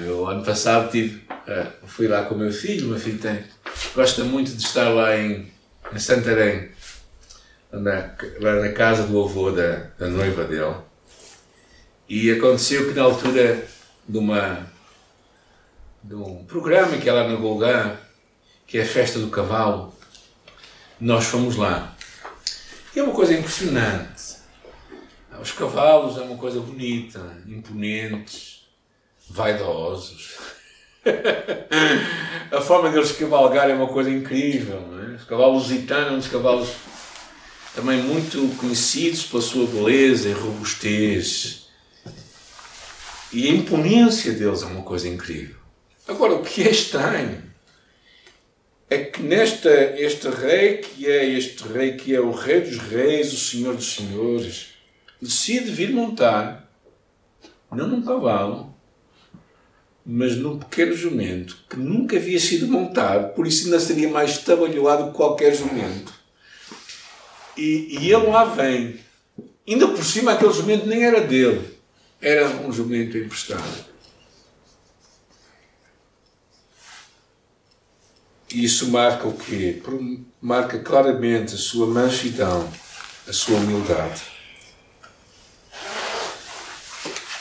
Eu, 0.00 0.26
ano 0.26 0.44
passado, 0.44 0.90
tive, 0.90 1.22
eh, 1.46 1.66
fui 1.84 2.08
lá 2.08 2.24
com 2.24 2.34
o 2.34 2.38
meu 2.38 2.50
filho, 2.50 2.86
o 2.86 2.90
meu 2.90 2.98
filho 2.98 3.18
tem, 3.18 3.44
gosta 3.94 4.24
muito 4.24 4.50
de 4.50 4.60
estar 4.60 4.88
lá 4.88 5.16
em, 5.16 5.46
em 5.92 5.98
Santarém, 5.98 6.70
na, 7.70 8.14
lá 8.40 8.56
na 8.62 8.72
casa 8.72 9.04
do 9.04 9.22
avô 9.22 9.52
da, 9.52 9.90
da 9.96 10.08
noiva 10.08 10.42
dele. 10.42 10.74
E 12.08 12.32
aconteceu 12.32 12.88
que 12.88 12.94
na 12.94 13.02
altura 13.02 13.64
de 14.08 14.18
uma 14.18 14.66
de 16.02 16.14
um 16.14 16.44
programa 16.44 16.96
que 16.98 17.08
é 17.08 17.12
lá 17.12 17.28
no 17.28 17.38
Golgã, 17.38 17.96
que 18.66 18.78
é 18.78 18.82
a 18.82 18.86
festa 18.86 19.18
do 19.18 19.28
cavalo, 19.28 19.95
nós 21.00 21.24
fomos 21.26 21.56
lá. 21.56 21.94
E 22.94 22.98
é 22.98 23.02
uma 23.02 23.12
coisa 23.12 23.34
impressionante. 23.34 24.36
Os 25.40 25.52
cavalos 25.52 26.16
é 26.16 26.22
uma 26.22 26.36
coisa 26.36 26.58
bonita, 26.60 27.20
imponentes, 27.46 28.66
vaidosos. 29.28 30.36
a 32.50 32.60
forma 32.60 32.90
deles 32.90 33.12
cavalgar 33.12 33.68
é 33.68 33.74
uma 33.74 33.88
coisa 33.88 34.10
incrível. 34.10 34.82
É? 35.02 35.16
Os 35.16 35.24
cavalos 35.24 35.64
lusitanos 35.64 36.26
cavalos 36.26 36.70
também 37.74 38.02
muito 38.02 38.56
conhecidos 38.56 39.24
pela 39.24 39.42
sua 39.42 39.66
beleza 39.66 40.30
e 40.30 40.32
robustez. 40.32 41.66
E 43.30 43.46
a 43.48 43.52
imponência 43.52 44.32
deles 44.32 44.62
é 44.62 44.66
uma 44.66 44.82
coisa 44.82 45.06
incrível. 45.06 45.56
Agora, 46.08 46.34
o 46.34 46.42
que 46.42 46.62
é 46.62 46.70
estranho 46.70 47.42
é 48.88 48.98
que 48.98 49.22
nesta, 49.22 49.70
este 49.98 50.28
rei 50.28 50.78
que 50.78 51.06
é 51.06 51.24
este 51.24 51.64
rei 51.64 51.96
que 51.96 52.14
é 52.14 52.20
o 52.20 52.30
rei 52.30 52.60
dos 52.60 52.78
reis, 52.78 53.32
o 53.32 53.36
senhor 53.36 53.74
dos 53.74 53.94
senhores, 53.94 54.68
decide 55.20 55.70
vir 55.70 55.92
montar, 55.92 56.70
não 57.70 57.88
num 57.88 58.02
cavalo, 58.02 58.74
mas 60.04 60.36
num 60.36 60.58
pequeno 60.58 60.94
jumento 60.94 61.58
que 61.68 61.76
nunca 61.76 62.16
havia 62.16 62.38
sido 62.38 62.68
montado, 62.68 63.34
por 63.34 63.44
isso 63.46 63.64
ainda 63.64 63.80
seria 63.80 64.08
mais 64.08 64.30
estabalhoado 64.32 65.10
que 65.10 65.16
qualquer 65.16 65.54
jumento. 65.54 66.14
E, 67.56 67.98
e 67.98 68.12
ele 68.12 68.26
lá 68.26 68.44
vem. 68.44 69.00
Ainda 69.66 69.88
por 69.88 70.04
cima, 70.04 70.32
aquele 70.32 70.52
jumento 70.52 70.86
nem 70.86 71.02
era 71.02 71.20
dele, 71.20 71.60
era 72.20 72.46
um 72.48 72.70
jumento 72.70 73.18
emprestado. 73.18 73.84
E 78.56 78.64
isso 78.64 78.90
marca 78.90 79.28
o 79.28 79.36
quê? 79.36 79.82
Marca 80.40 80.78
claramente 80.78 81.54
a 81.54 81.58
sua 81.58 81.86
mansidão, 81.86 82.66
a 83.28 83.32
sua 83.34 83.58
humildade. 83.58 84.22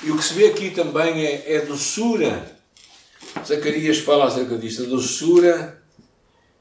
E 0.03 0.11
o 0.11 0.17
que 0.17 0.23
se 0.25 0.33
vê 0.33 0.47
aqui 0.47 0.71
também 0.71 1.25
é, 1.25 1.53
é 1.53 1.65
doçura. 1.65 2.59
Zacarias 3.47 3.99
fala 3.99 4.25
acerca 4.25 4.57
disto, 4.57 4.83
a 4.83 4.87
doçura 4.87 5.81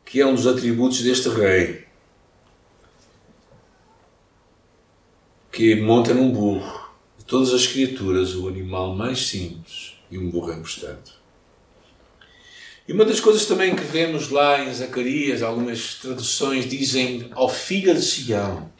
que 0.05 0.21
é 0.21 0.27
um 0.27 0.37
dos 0.37 0.47
atributos 0.47 1.03
deste 1.03 1.29
rei, 1.31 1.89
que 5.51 5.75
monta 5.75 6.15
num 6.15 6.31
burro. 6.31 6.91
De 7.19 7.25
todas 7.25 7.53
as 7.53 7.67
criaturas, 7.67 8.37
o 8.37 8.47
animal 8.47 8.95
mais 8.95 9.27
simples 9.27 9.95
e 10.13 10.17
um 10.17 10.31
burro 10.31 10.53
emprestado. 10.53 11.24
E 12.87 12.93
uma 12.93 13.07
das 13.07 13.19
coisas 13.19 13.47
também 13.47 13.75
que 13.75 13.83
vemos 13.83 14.29
lá 14.29 14.63
em 14.63 14.73
Zacarias, 14.73 15.43
algumas 15.43 15.95
traduções 15.95 16.69
dizem 16.69 17.31
ao 17.33 17.49
filho 17.49 17.95
de 17.95 18.03
Sião, 18.03 18.71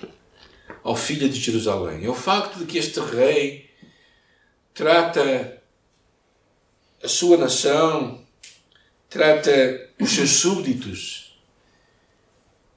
ao 0.83 0.95
filho 0.95 1.27
de 1.27 1.41
Jerusalém. 1.41 2.05
É 2.05 2.11
o 2.11 2.15
facto 2.15 2.59
de 2.59 2.67
que 2.67 2.77
este 2.77 3.01
rei 3.01 3.71
trata 4.75 5.63
a 7.03 7.09
sua 7.09 7.39
nação, 7.39 8.23
trata 9.09 9.89
os 9.99 10.11
seus 10.11 10.31
súbditos, 10.33 11.39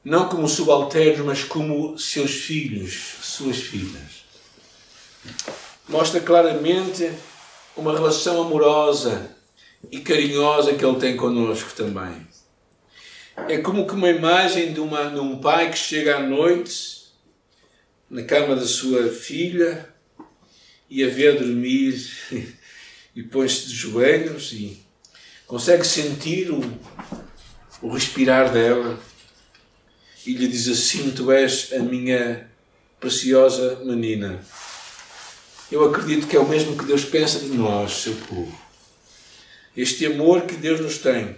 não 0.05 0.29
como 0.29 0.47
subalternos, 0.47 1.25
mas 1.25 1.43
como 1.43 1.99
seus 1.99 2.31
filhos, 2.31 3.15
suas 3.21 3.57
filhas. 3.57 4.23
Mostra 5.89 6.21
claramente 6.21 7.11
uma 7.75 7.91
relação 7.91 8.41
amorosa 8.41 9.36
e 9.91 9.99
carinhosa 9.99 10.75
que 10.75 10.85
Ele 10.85 10.99
tem 10.99 11.15
conosco 11.15 11.71
também. 11.75 12.27
É 13.47 13.57
como 13.59 13.85
que 13.85 13.93
uma 13.93 14.09
imagem 14.09 14.73
de, 14.73 14.79
uma, 14.79 15.09
de 15.09 15.19
um 15.19 15.39
pai 15.39 15.69
que 15.69 15.77
chega 15.77 16.17
à 16.17 16.19
noite 16.19 17.07
na 18.09 18.23
cama 18.23 18.55
da 18.55 18.65
sua 18.65 19.09
filha 19.09 19.87
e 20.89 21.03
a 21.03 21.07
vê 21.07 21.31
dormir 21.33 21.95
e 23.15 23.23
põe-se 23.23 23.67
de 23.67 23.75
joelhos 23.75 24.53
e 24.53 24.81
consegue 25.45 25.85
sentir 25.85 26.49
o, 26.51 26.61
o 27.81 27.89
respirar 27.89 28.51
dela 28.51 28.99
e 30.25 30.33
lhe 30.33 30.47
diz 30.47 30.67
assim: 30.67 31.11
Tu 31.11 31.31
és 31.31 31.71
a 31.73 31.79
minha 31.79 32.49
preciosa 32.99 33.81
menina. 33.83 34.43
Eu 35.71 35.85
acredito 35.85 36.27
que 36.27 36.35
é 36.35 36.39
o 36.39 36.47
mesmo 36.47 36.77
que 36.77 36.85
Deus 36.85 37.05
pensa 37.05 37.39
de 37.39 37.49
nós, 37.49 37.91
seu 37.91 38.15
povo 38.15 38.66
este 39.77 40.07
amor 40.07 40.41
que 40.41 40.55
Deus 40.55 40.81
nos 40.81 40.97
tem. 40.97 41.35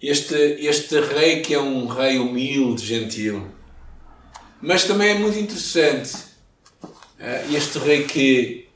Este, 0.00 0.34
este 0.60 1.00
rei 1.00 1.40
que 1.40 1.54
é 1.54 1.60
um 1.60 1.86
rei 1.88 2.18
humilde, 2.18 2.86
gentil. 2.86 3.48
Mas 4.60 4.84
também 4.84 5.10
é 5.10 5.14
muito 5.14 5.36
interessante 5.36 6.12
eh, 7.18 7.46
este 7.52 7.78
rei 7.78 8.04
que 8.04 8.68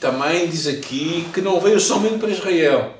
também 0.00 0.48
diz 0.48 0.66
aqui 0.66 1.26
que 1.34 1.42
não 1.42 1.60
veio 1.60 1.78
somente 1.78 2.18
para 2.18 2.30
Israel. 2.30 2.94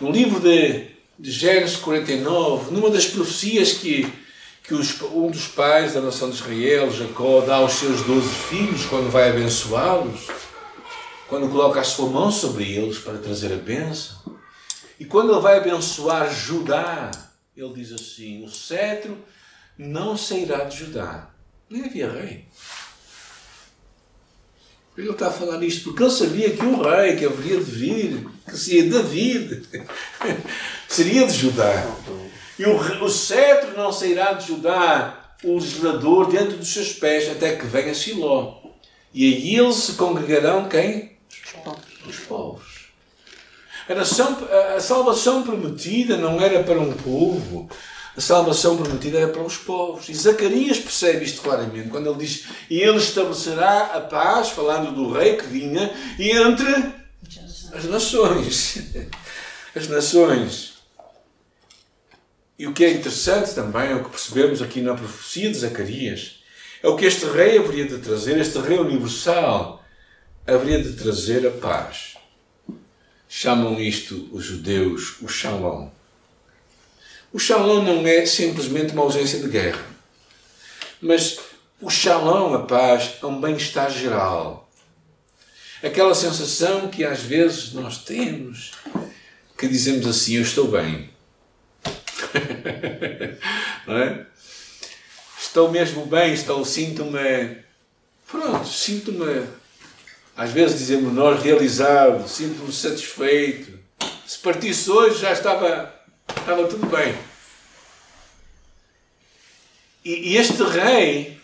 No 0.00 0.10
livro 0.10 0.40
de, 0.40 0.86
de 1.18 1.30
Gênesis 1.30 1.76
49, 1.76 2.72
numa 2.72 2.88
das 2.88 3.06
profecias 3.06 3.74
que, 3.74 4.10
que 4.62 4.74
os, 4.74 5.00
um 5.02 5.30
dos 5.30 5.48
pais 5.48 5.92
da 5.92 6.00
nação 6.00 6.30
de 6.30 6.36
Israel, 6.36 6.90
Jacó, 6.90 7.42
dá 7.42 7.56
aos 7.56 7.74
seus 7.74 8.02
doze 8.02 8.28
filhos 8.28 8.86
quando 8.86 9.10
vai 9.10 9.28
abençoá-los, 9.28 10.28
quando 11.28 11.50
coloca 11.50 11.80
a 11.80 11.84
sua 11.84 12.08
mão 12.08 12.30
sobre 12.30 12.64
eles 12.72 12.98
para 12.98 13.18
trazer 13.18 13.52
a 13.52 13.56
bênção. 13.56 14.16
E 14.98 15.04
quando 15.04 15.32
ele 15.32 15.40
vai 15.40 15.58
abençoar 15.58 16.32
Judá, 16.32 17.10
ele 17.56 17.72
diz 17.74 17.92
assim: 17.92 18.44
o 18.44 18.48
cetro 18.48 19.16
não 19.76 20.16
sairá 20.16 20.64
de 20.64 20.78
Judá. 20.78 21.30
Nem 21.68 21.84
havia 21.84 22.10
rei. 22.10 22.44
Ele 24.96 25.10
está 25.10 25.26
a 25.26 25.32
falar 25.32 25.60
isto 25.64 25.84
porque 25.84 26.04
ele 26.04 26.10
sabia 26.12 26.50
que 26.50 26.64
o 26.64 26.80
rei 26.80 27.16
que 27.16 27.24
haveria 27.24 27.56
de 27.56 27.70
vir, 27.70 28.28
que 28.48 28.56
seria 28.56 28.90
David, 28.90 29.68
seria 30.88 31.26
de 31.26 31.32
Judá. 31.32 31.84
E 32.56 32.64
o, 32.64 33.04
o 33.04 33.08
cetro 33.10 33.76
não 33.76 33.90
sairá 33.90 34.34
de 34.34 34.46
Judá, 34.46 35.36
o 35.42 35.54
legislador 35.54 36.30
dentro 36.30 36.56
dos 36.56 36.72
seus 36.72 36.92
pés, 36.92 37.28
até 37.28 37.56
que 37.56 37.66
venha 37.66 37.92
Siló. 37.92 38.62
E 39.12 39.26
aí 39.26 39.56
eles 39.56 39.76
se 39.76 39.92
congregarão 39.94 40.68
quem? 40.68 41.13
Os 42.10 42.18
povos. 42.20 42.84
A, 43.88 43.94
nação, 43.94 44.38
a 44.76 44.80
salvação 44.80 45.42
prometida 45.42 46.16
não 46.16 46.40
era 46.40 46.62
para 46.62 46.80
um 46.80 46.92
povo, 46.92 47.68
a 48.16 48.20
salvação 48.20 48.76
prometida 48.76 49.18
era 49.18 49.28
para 49.28 49.42
os 49.42 49.56
povos. 49.56 50.08
E 50.08 50.14
Zacarias 50.14 50.78
percebe 50.78 51.24
isto 51.24 51.42
claramente 51.42 51.88
quando 51.88 52.08
ele 52.08 52.24
diz: 52.24 52.46
E 52.70 52.80
ele 52.80 52.98
estabelecerá 52.98 53.92
a 53.94 54.00
paz, 54.00 54.50
falando 54.50 54.94
do 54.94 55.12
rei 55.12 55.36
que 55.36 55.46
vinha, 55.46 55.92
entre 56.18 56.92
as 57.74 57.84
nações. 57.84 58.78
As 59.76 59.88
nações. 59.88 60.74
E 62.56 62.68
o 62.68 62.72
que 62.72 62.84
é 62.84 62.92
interessante 62.92 63.52
também, 63.52 63.90
é 63.90 63.94
o 63.96 64.04
que 64.04 64.10
percebemos 64.10 64.62
aqui 64.62 64.80
na 64.80 64.94
profecia 64.94 65.50
de 65.50 65.58
Zacarias, 65.58 66.36
é 66.80 66.86
o 66.86 66.94
que 66.94 67.04
este 67.04 67.24
rei 67.26 67.58
haveria 67.58 67.84
de 67.84 67.98
trazer, 67.98 68.38
este 68.38 68.56
rei 68.60 68.78
universal, 68.78 69.83
haveria 70.46 70.82
de 70.82 70.92
trazer 70.92 71.46
a 71.46 71.50
paz. 71.50 72.14
Chamam 73.28 73.80
isto 73.80 74.28
os 74.32 74.44
judeus 74.44 75.20
o 75.22 75.28
shalom. 75.28 75.88
O 77.32 77.38
shalom 77.38 77.82
não 77.82 78.06
é 78.06 78.24
simplesmente 78.26 78.92
uma 78.92 79.02
ausência 79.02 79.40
de 79.40 79.48
guerra, 79.48 79.84
mas 81.00 81.38
o 81.80 81.90
shalom, 81.90 82.54
a 82.54 82.62
paz, 82.62 83.14
é 83.20 83.26
um 83.26 83.40
bem-estar 83.40 83.90
geral. 83.90 84.70
Aquela 85.82 86.14
sensação 86.14 86.88
que 86.88 87.04
às 87.04 87.20
vezes 87.20 87.72
nós 87.72 88.04
temos, 88.04 88.72
que 89.58 89.66
dizemos 89.66 90.06
assim: 90.06 90.36
Eu 90.36 90.42
estou 90.42 90.68
bem. 90.68 91.10
é? 93.88 94.26
Estou 95.38 95.70
mesmo 95.70 96.06
bem, 96.06 96.32
estou, 96.32 96.64
sinto-me. 96.64 97.58
Pronto, 98.26 98.66
sinto-me 98.66 99.46
às 100.36 100.50
vezes 100.50 100.78
dizemos 100.78 101.12
nós 101.12 101.42
realizado, 101.42 102.28
sinto-me 102.28 102.72
satisfeito. 102.72 103.78
Se 104.26 104.38
partisse 104.38 104.90
hoje 104.90 105.20
já 105.20 105.32
estava, 105.32 105.94
estava 106.28 106.66
tudo 106.66 106.86
bem. 106.86 107.16
E, 110.04 110.32
e 110.32 110.36
este 110.36 110.62
rei, 110.62 111.40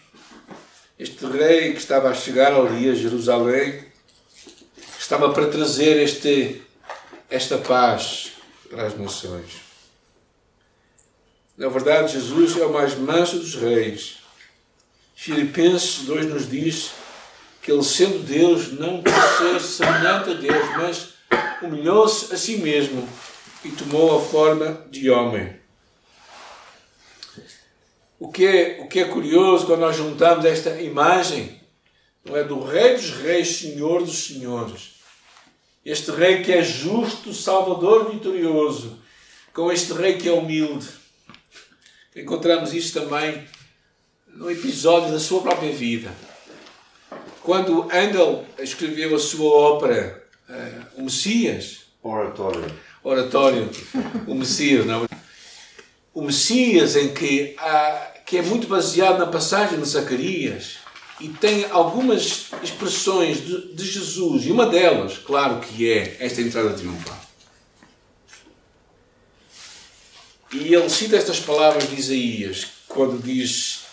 este 0.98 1.24
rei 1.26 1.72
que 1.72 1.78
estava 1.78 2.10
a 2.10 2.14
chegar 2.14 2.52
ali 2.52 2.90
a 2.90 2.94
Jerusalém, 2.94 3.84
estava 4.98 5.32
para 5.32 5.48
trazer 5.48 6.02
este, 6.02 6.60
esta 7.28 7.58
paz 7.58 8.32
para 8.68 8.86
as 8.86 8.98
nações. 8.98 9.60
Na 11.56 11.68
verdade, 11.68 12.12
Jesus 12.12 12.56
é 12.56 12.64
o 12.64 12.72
mais 12.72 12.96
manso 12.96 13.38
dos 13.38 13.54
reis. 13.54 14.18
Filipenses 15.14 16.04
2 16.06 16.26
nos 16.26 16.50
diz 16.50 16.90
que 17.62 17.70
ele, 17.70 17.82
sendo 17.84 18.18
Deus, 18.20 18.72
não 18.72 19.02
quis 19.02 19.14
ser 19.38 19.60
semelhante 19.60 20.30
a 20.30 20.34
Deus, 20.34 20.68
mas 20.76 21.08
humilhou-se 21.62 22.32
a 22.32 22.36
si 22.36 22.56
mesmo 22.56 23.06
e 23.64 23.70
tomou 23.70 24.18
a 24.18 24.22
forma 24.22 24.86
de 24.90 25.10
homem. 25.10 25.60
O 28.18 28.30
que, 28.30 28.46
é, 28.46 28.80
o 28.82 28.88
que 28.88 29.00
é 29.00 29.04
curioso 29.04 29.66
quando 29.66 29.80
nós 29.80 29.96
juntamos 29.96 30.44
esta 30.44 30.80
imagem 30.80 31.60
não 32.24 32.36
é 32.36 32.44
do 32.44 32.62
Rei 32.62 32.94
dos 32.94 33.10
Reis, 33.10 33.56
Senhor 33.56 34.02
dos 34.02 34.26
Senhores. 34.26 35.00
Este 35.84 36.10
Rei 36.10 36.42
que 36.42 36.52
é 36.52 36.62
justo, 36.62 37.32
Salvador 37.32 38.10
vitorioso, 38.10 38.98
com 39.54 39.72
este 39.72 39.92
Rei 39.94 40.18
que 40.18 40.28
é 40.28 40.32
humilde. 40.32 40.86
Encontramos 42.14 42.74
isto 42.74 43.00
também 43.00 43.46
no 44.28 44.50
episódio 44.50 45.10
da 45.12 45.18
sua 45.18 45.40
própria 45.40 45.72
vida. 45.72 46.14
Quando 47.50 47.88
Handel 47.90 48.46
escreveu 48.60 49.16
a 49.16 49.18
sua 49.18 49.50
ópera 49.50 50.24
uh, 50.48 51.00
O 51.00 51.02
Messias, 51.02 51.80
Oratório. 52.00 52.64
Oratório, 53.02 53.68
o 54.28 54.36
Messias, 54.36 54.86
não? 54.86 55.04
O 56.14 56.22
Messias 56.22 56.94
em 56.94 57.12
que 57.12 57.56
há 57.58 58.12
que 58.24 58.38
é 58.38 58.42
muito 58.42 58.68
baseado 58.68 59.18
na 59.18 59.26
passagem 59.26 59.80
de 59.80 59.84
Zacarias 59.84 60.76
e 61.18 61.28
tem 61.28 61.64
algumas 61.72 62.50
expressões 62.62 63.44
de, 63.44 63.74
de 63.74 63.84
Jesus, 63.84 64.46
e 64.46 64.52
uma 64.52 64.66
delas, 64.66 65.18
claro 65.18 65.58
que 65.58 65.90
é 65.90 66.18
esta 66.20 66.40
entrada 66.40 66.72
triunfal. 66.74 67.20
E 70.52 70.72
ele 70.72 70.88
cita 70.88 71.16
estas 71.16 71.40
palavras 71.40 71.90
de 71.90 71.96
Isaías, 71.96 72.68
quando 72.86 73.20
diz: 73.20 73.86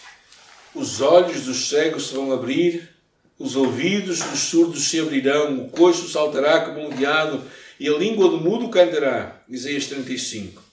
Os 0.75 1.01
olhos 1.01 1.45
dos 1.45 1.69
cegos 1.69 2.09
se 2.09 2.13
vão 2.13 2.31
abrir, 2.31 2.96
os 3.39 3.56
ouvidos 3.56 4.19
dos 4.19 4.39
surdos 4.39 4.84
se 4.84 5.00
abrirão, 5.00 5.60
o 5.60 5.69
coxo 5.69 6.10
saltará 6.10 6.62
como 6.62 6.88
um 6.88 6.89
veado, 6.89 7.43
e 7.80 7.88
a 7.88 7.97
língua 7.97 8.30
do 8.30 8.38
mudo 8.38 8.69
cantará. 8.69 9.41
Isaías 9.47 9.86
35. 9.86 10.63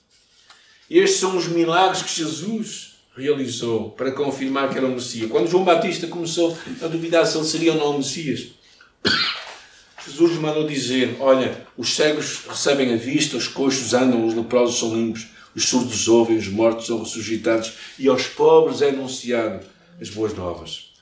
E 0.88 0.98
estes 0.98 1.20
são 1.20 1.36
os 1.36 1.48
milagres 1.48 2.02
que 2.02 2.14
Jesus 2.14 2.94
realizou 3.16 3.90
para 3.90 4.12
confirmar 4.12 4.70
que 4.70 4.78
era 4.78 4.86
o 4.86 4.90
Messias. 4.90 5.30
Quando 5.30 5.50
João 5.50 5.64
Batista 5.64 6.06
começou 6.06 6.56
a 6.82 6.86
duvidar 6.86 7.26
se 7.26 7.36
ele 7.36 7.46
seria 7.46 7.72
ou 7.72 7.78
não 7.78 7.90
o 7.90 7.98
Messias, 7.98 8.48
Jesus 10.06 10.32
mandou 10.38 10.66
dizer: 10.66 11.16
Olha, 11.20 11.66
os 11.76 11.94
cegos 11.94 12.40
recebem 12.48 12.92
a 12.92 12.96
vista, 12.96 13.36
os 13.36 13.48
coxos 13.48 13.94
andam, 13.94 14.26
os 14.26 14.34
leprosos 14.34 14.78
são 14.78 14.94
limpos, 14.94 15.26
os 15.54 15.68
surdos 15.68 16.08
ouvem, 16.08 16.36
os 16.36 16.48
mortos 16.48 16.86
são 16.86 17.02
ressuscitados 17.02 17.72
e 17.98 18.08
aos 18.08 18.26
pobres 18.26 18.82
é 18.82 18.88
anunciado 18.88 19.64
as 20.00 20.08
boas 20.10 20.34
novas. 20.34 20.93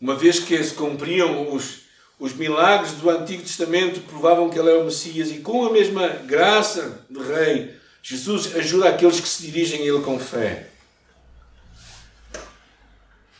Uma 0.00 0.14
vez 0.14 0.38
que 0.38 0.62
se 0.62 0.74
cumpriam 0.74 1.54
os, 1.54 1.80
os 2.18 2.32
milagres 2.32 2.92
do 2.92 3.10
Antigo 3.10 3.42
Testamento, 3.42 4.00
provavam 4.02 4.48
que 4.48 4.58
ele 4.58 4.70
era 4.70 4.80
o 4.80 4.84
Messias 4.84 5.30
e 5.30 5.38
com 5.38 5.66
a 5.66 5.72
mesma 5.72 6.08
graça 6.08 7.04
de 7.10 7.20
Rei 7.20 7.78
Jesus 8.08 8.54
ajuda 8.56 8.88
aqueles 8.88 9.20
que 9.20 9.28
se 9.28 9.42
dirigem 9.42 9.82
a 9.82 9.84
Ele 9.84 10.02
com 10.02 10.18
fé. 10.18 10.70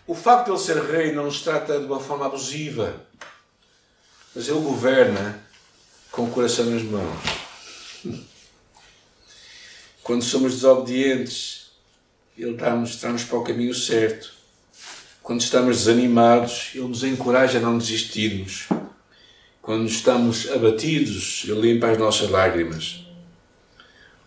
O 0.06 0.14
facto 0.14 0.46
de 0.46 0.50
Ele 0.50 0.58
ser 0.58 0.82
rei 0.84 1.12
não 1.12 1.24
nos 1.24 1.40
trata 1.40 1.78
de 1.78 1.86
uma 1.86 1.98
forma 1.98 2.26
abusiva, 2.26 3.02
mas 4.34 4.46
Ele 4.46 4.60
governa 4.60 5.42
com 6.10 6.24
o 6.24 6.30
coração 6.30 6.66
nas 6.66 6.82
mãos. 6.82 7.18
Quando 10.02 10.22
somos 10.22 10.54
desobedientes, 10.54 11.70
Ele 12.36 12.54
dá-nos 12.54 12.96
dá 12.96 13.24
para 13.24 13.38
o 13.38 13.44
caminho 13.44 13.74
certo. 13.74 14.37
Quando 15.28 15.42
estamos 15.42 15.84
desanimados, 15.84 16.70
Ele 16.74 16.88
nos 16.88 17.04
encoraja 17.04 17.58
a 17.58 17.60
não 17.60 17.76
desistirmos. 17.76 18.66
Quando 19.60 19.86
estamos 19.86 20.50
abatidos, 20.50 21.44
Ele 21.46 21.74
limpa 21.74 21.90
as 21.90 21.98
nossas 21.98 22.30
lágrimas. 22.30 23.04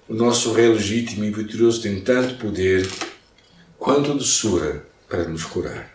O 0.08 0.14
nosso 0.14 0.54
Rei 0.54 0.68
legítimo 0.68 1.26
e 1.26 1.32
vitorioso 1.32 1.82
tem 1.82 2.02
tanto 2.02 2.36
poder 2.36 2.88
quanto 3.80 4.14
doçura 4.14 4.86
para 5.10 5.24
nos 5.24 5.44
curar. 5.44 5.92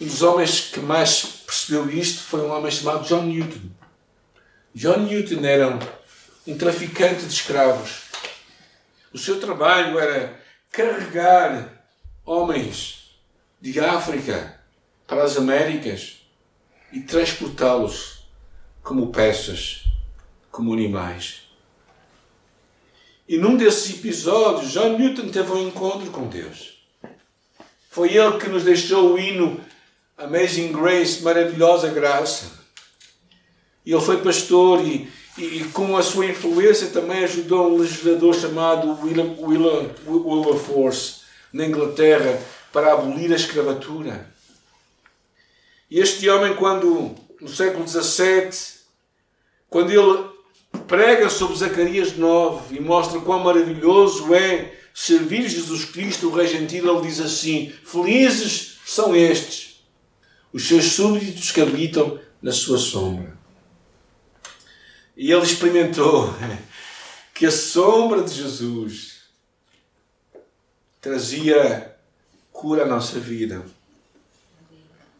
Um 0.00 0.06
dos 0.06 0.22
homens 0.22 0.70
que 0.72 0.80
mais 0.80 1.42
percebeu 1.44 1.90
isto 1.90 2.22
foi 2.22 2.40
um 2.40 2.50
homem 2.50 2.72
chamado 2.72 3.06
John 3.06 3.24
Newton. 3.24 3.68
John 4.74 5.00
Newton 5.00 5.44
era 5.44 5.68
um, 5.68 5.78
um 6.46 6.56
traficante 6.56 7.26
de 7.26 7.34
escravos. 7.34 8.04
O 9.12 9.18
seu 9.18 9.38
trabalho 9.38 9.98
era 9.98 10.40
carregar 10.70 11.84
homens 12.24 13.04
de 13.60 13.80
África 13.80 14.60
para 15.06 15.24
as 15.24 15.36
Américas 15.36 16.18
e 16.92 17.00
transportá-los 17.00 18.26
como 18.82 19.10
peças, 19.10 19.84
como 20.50 20.72
animais. 20.72 21.42
E 23.28 23.36
num 23.36 23.56
desses 23.56 23.98
episódios, 23.98 24.72
John 24.72 24.96
Newton 24.96 25.28
teve 25.28 25.50
um 25.50 25.66
encontro 25.66 26.10
com 26.10 26.28
Deus. 26.28 26.76
Foi 27.90 28.14
ele 28.14 28.38
que 28.38 28.48
nos 28.48 28.62
deixou 28.62 29.14
o 29.14 29.18
hino 29.18 29.60
Amazing 30.16 30.70
Grace, 30.72 31.22
maravilhosa 31.22 31.88
graça. 31.88 32.52
E 33.84 33.92
ele 33.92 34.00
foi 34.00 34.22
pastor 34.22 34.80
e, 34.80 35.10
e, 35.36 35.42
e, 35.42 35.64
com 35.72 35.96
a 35.96 36.02
sua 36.02 36.26
influência 36.26 36.88
também 36.88 37.24
ajudou 37.24 37.72
um 37.72 37.78
legislador 37.78 38.34
chamado 38.34 38.98
William, 39.02 39.34
William 39.38 39.90
Wilberforce 40.06 41.20
na 41.52 41.66
Inglaterra 41.66 42.38
para 42.76 42.92
abolir 42.92 43.32
a 43.32 43.36
escravatura. 43.36 44.30
E 45.90 45.98
este 45.98 46.28
homem, 46.28 46.54
quando 46.56 47.14
no 47.40 47.48
século 47.48 47.88
XVII, 47.88 48.50
quando 49.70 49.90
ele 49.90 50.28
prega 50.86 51.30
sobre 51.30 51.56
Zacarias 51.56 52.18
9 52.18 52.76
e 52.76 52.80
mostra 52.80 53.18
quão 53.20 53.42
maravilhoso 53.42 54.34
é 54.34 54.78
servir 54.92 55.48
Jesus 55.48 55.86
Cristo, 55.86 56.28
o 56.28 56.34
Rei 56.34 56.48
Gentil. 56.48 56.86
Ele 56.86 57.08
diz 57.08 57.18
assim: 57.18 57.72
Felizes 57.82 58.76
são 58.84 59.16
estes, 59.16 59.82
os 60.52 60.68
seus 60.68 60.84
súbditos 60.84 61.50
que 61.50 61.62
habitam 61.62 62.20
na 62.42 62.52
sua 62.52 62.76
sombra. 62.76 63.38
E 65.16 65.32
ele 65.32 65.44
experimentou 65.44 66.30
que 67.32 67.46
a 67.46 67.50
sombra 67.50 68.20
de 68.20 68.34
Jesus 68.34 69.22
trazia 71.00 71.95
cura 72.56 72.84
à 72.84 72.86
nossa 72.86 73.20
vida. 73.20 73.62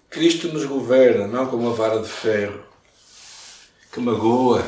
Cristo 0.08 0.48
nos 0.48 0.64
governa, 0.64 1.26
não 1.26 1.46
com 1.46 1.56
uma 1.56 1.74
vara 1.74 2.00
de 2.00 2.08
ferro 2.08 2.64
que 3.92 4.00
magoa, 4.00 4.66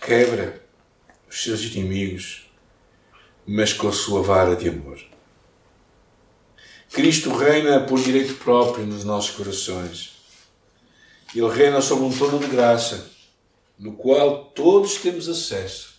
quebra 0.00 0.60
os 1.30 1.42
seus 1.42 1.62
inimigos, 1.62 2.50
mas 3.46 3.72
com 3.72 3.88
a 3.88 3.92
sua 3.92 4.22
vara 4.22 4.56
de 4.56 4.68
amor. 4.68 5.00
Cristo 6.92 7.32
reina 7.32 7.80
por 7.80 8.00
direito 8.00 8.34
próprio 8.34 8.84
nos 8.84 9.04
nossos 9.04 9.30
corações. 9.30 10.16
Ele 11.34 11.48
reina 11.48 11.80
sobre 11.80 12.04
um 12.04 12.12
trono 12.12 12.40
de 12.40 12.48
graça, 12.48 13.08
no 13.78 13.92
qual 13.92 14.46
todos 14.46 14.96
temos 14.96 15.28
acesso, 15.28 15.94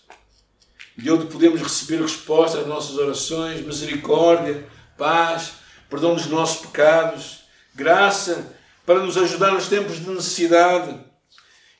de 0.96 1.10
onde 1.10 1.26
podemos 1.26 1.60
receber 1.60 2.02
resposta 2.02 2.60
às 2.60 2.66
nossas 2.66 2.96
orações, 2.96 3.60
misericórdia, 3.60 4.64
paz, 4.96 5.52
perdão 5.88 6.14
dos 6.14 6.26
nossos 6.26 6.66
pecados, 6.66 7.44
graça 7.74 8.54
para 8.86 9.00
nos 9.00 9.16
ajudar 9.16 9.52
nos 9.52 9.68
tempos 9.68 9.96
de 9.96 10.10
necessidade 10.10 10.98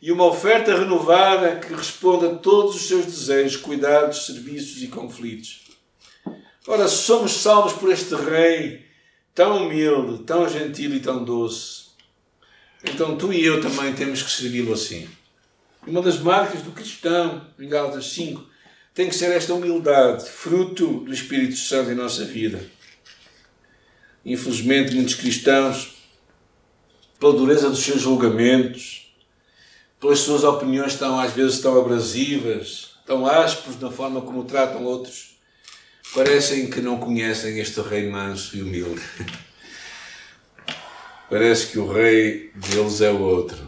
e 0.01 0.13
uma 0.13 0.27
oferta 0.27 0.77
renovada 0.77 1.57
que 1.57 1.75
responda 1.75 2.33
a 2.33 2.35
todos 2.35 2.77
os 2.77 2.87
seus 2.87 3.07
desejos, 3.07 3.57
cuidados, 3.57 4.27
serviços 4.27 4.83
e 4.83 4.89
conflitos. 4.89 5.65
Ora, 6.67 6.89
somos 6.89 7.33
salvos 7.33 7.73
por 7.75 7.91
este 7.91 8.15
Rei 8.15 8.87
tão 9.35 9.65
humilde, 9.67 10.23
tão 10.25 10.49
gentil 10.49 10.95
e 10.95 11.01
tão 11.01 11.25
doce. 11.25 11.85
Então 12.85 13.17
tu 13.17 13.33
e 13.33 13.45
eu 13.45 13.61
também 13.61 13.93
temos 13.95 14.23
que 14.23 14.31
servi-lo 14.31 14.75
assim. 14.75 15.09
Uma 15.87 16.03
das 16.03 16.19
marcas 16.19 16.63
do 16.63 16.71
cristão, 16.71 17.47
em 17.59 17.69
Gálatas 17.69 18.13
5, 18.13 18.45
tem 18.95 19.09
que 19.09 19.15
ser 19.15 19.33
esta 19.33 19.55
humildade, 19.55 20.29
fruto 20.29 21.01
do 21.01 21.13
Espírito 21.13 21.57
Santo 21.57 21.91
em 21.91 21.95
nossa 21.95 22.25
vida. 22.25 22.65
Infelizmente, 24.25 24.95
muitos 24.95 25.15
cristãos, 25.15 25.95
pela 27.19 27.35
dureza 27.35 27.69
dos 27.69 27.81
seus 27.81 28.01
julgamentos, 28.01 29.13
pelas 30.01 30.21
suas 30.21 30.45
opiniões 30.45 30.97
tão 30.97 31.19
às 31.19 31.33
vezes 31.33 31.61
tão 31.61 31.79
abrasivas, 31.79 32.97
tão 33.07 33.27
ásperos 33.27 33.81
na 33.81 33.91
forma 33.91 34.21
como 34.21 34.45
tratam 34.45 34.85
outros, 34.85 35.37
parecem 36.15 36.71
que 36.71 36.81
não 36.81 36.99
conhecem 36.99 37.59
este 37.59 37.81
rei 37.81 38.09
manso 38.09 38.57
e 38.57 38.63
humilde. 38.63 39.03
Parece 41.29 41.69
que 41.69 41.79
o 41.79 41.91
rei 41.91 42.51
deles 42.55 43.01
é 43.01 43.11
o 43.11 43.21
outro. 43.21 43.59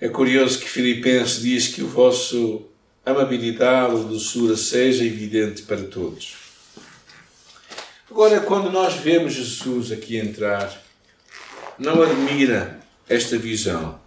É 0.00 0.08
curioso 0.08 0.58
que 0.58 0.68
Filipenses 0.68 1.42
diz 1.42 1.68
que 1.68 1.82
o 1.82 1.88
vosso 1.88 2.66
amabilidade 3.04 4.04
doçura 4.04 4.56
seja 4.56 5.04
evidente 5.04 5.62
para 5.62 5.84
todos. 5.84 6.45
Agora, 8.16 8.40
quando 8.40 8.70
nós 8.70 8.94
vemos 8.94 9.34
Jesus 9.34 9.92
aqui 9.92 10.16
entrar, 10.16 10.74
não 11.78 12.02
admira 12.02 12.80
esta 13.06 13.36
visão. 13.36 14.00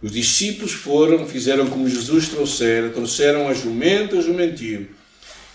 Os 0.00 0.12
discípulos 0.12 0.70
foram, 0.70 1.26
fizeram 1.26 1.68
como 1.68 1.88
Jesus 1.88 2.28
trouxera, 2.28 2.90
trouxeram 2.90 3.48
a 3.48 3.52
jumenta 3.52 4.14
o 4.14 4.22
jumentil 4.22 4.86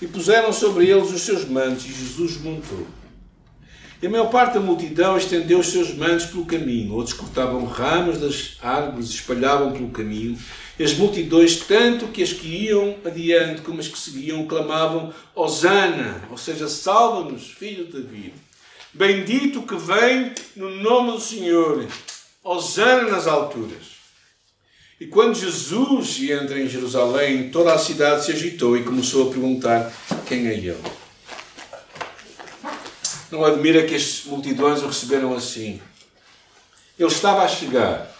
e 0.01 0.05
puseram 0.05 0.51
sobre 0.51 0.89
eles 0.89 1.13
os 1.13 1.21
seus 1.21 1.45
mantos 1.45 1.85
e 1.85 1.93
Jesus 1.93 2.35
montou. 2.41 2.85
E 4.03 4.05
a 4.05 4.09
maior 4.09 4.29
parte 4.29 4.55
da 4.55 4.59
multidão 4.59 5.15
estendeu 5.15 5.59
os 5.59 5.67
seus 5.67 5.95
mantos 5.95 6.25
pelo 6.25 6.43
caminho, 6.43 6.93
outros 6.93 7.15
cortavam 7.15 7.63
ramos 7.63 8.19
das 8.19 8.57
árvores 8.61 9.09
e 9.09 9.13
espalhavam 9.13 9.71
pelo 9.71 9.91
caminho. 9.91 10.37
E 10.77 10.83
as 10.83 10.93
multidões, 10.93 11.55
tanto 11.55 12.07
que 12.07 12.21
as 12.21 12.33
que 12.33 12.65
iam 12.65 12.97
adiante 13.05 13.61
como 13.61 13.79
as 13.79 13.87
que 13.87 13.97
seguiam, 13.97 14.45
clamavam: 14.45 15.13
Hosana, 15.33 16.21
ou 16.29 16.37
seja, 16.37 16.67
salva-nos, 16.67 17.47
filho 17.51 17.85
de 17.85 17.93
David. 17.93 18.33
Bendito 18.93 19.61
que 19.61 19.77
vem 19.77 20.33
no 20.53 20.69
nome 20.69 21.13
do 21.13 21.21
Senhor, 21.21 21.87
Hosana 22.43 23.09
nas 23.09 23.25
alturas. 23.25 23.93
E 24.99 25.07
quando 25.07 25.39
Jesus 25.39 26.21
entra 26.29 26.59
em 26.59 26.67
Jerusalém, 26.67 27.51
toda 27.51 27.73
a 27.73 27.79
cidade 27.79 28.25
se 28.25 28.33
agitou 28.33 28.75
e 28.75 28.83
começou 28.83 29.29
a 29.29 29.31
perguntar: 29.31 29.93
Quem 30.27 30.45
é 30.47 30.55
ele? 30.55 31.02
Não 33.33 33.43
admira 33.43 33.83
que 33.83 33.95
as 33.95 34.25
multidões 34.25 34.83
o 34.83 34.87
receberam 34.87 35.33
assim. 35.33 35.81
Ele 36.99 37.09
estava 37.09 37.41
a 37.41 37.47
chegar 37.47 38.15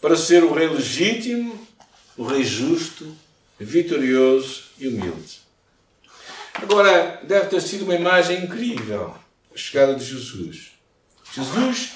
para 0.00 0.16
ser 0.16 0.42
o 0.42 0.54
rei 0.54 0.66
legítimo, 0.66 1.60
o 2.16 2.24
rei 2.24 2.42
justo, 2.42 3.14
vitorioso 3.60 4.70
e 4.78 4.88
humilde. 4.88 5.40
Agora, 6.54 7.20
deve 7.24 7.48
ter 7.50 7.60
sido 7.60 7.82
uma 7.84 7.96
imagem 7.96 8.44
incrível 8.44 9.14
a 9.54 9.58
chegada 9.58 9.94
de 9.94 10.06
Jesus. 10.06 10.70
Jesus, 11.34 11.90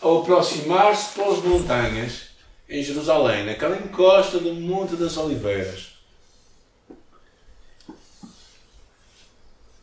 ao 0.00 0.22
aproximar-se 0.22 1.12
pelas 1.12 1.44
montanhas, 1.44 2.28
em 2.66 2.82
Jerusalém, 2.82 3.44
naquela 3.44 3.76
encosta 3.76 4.38
do 4.38 4.54
Monte 4.54 4.96
das 4.96 5.18
Oliveiras. 5.18 5.95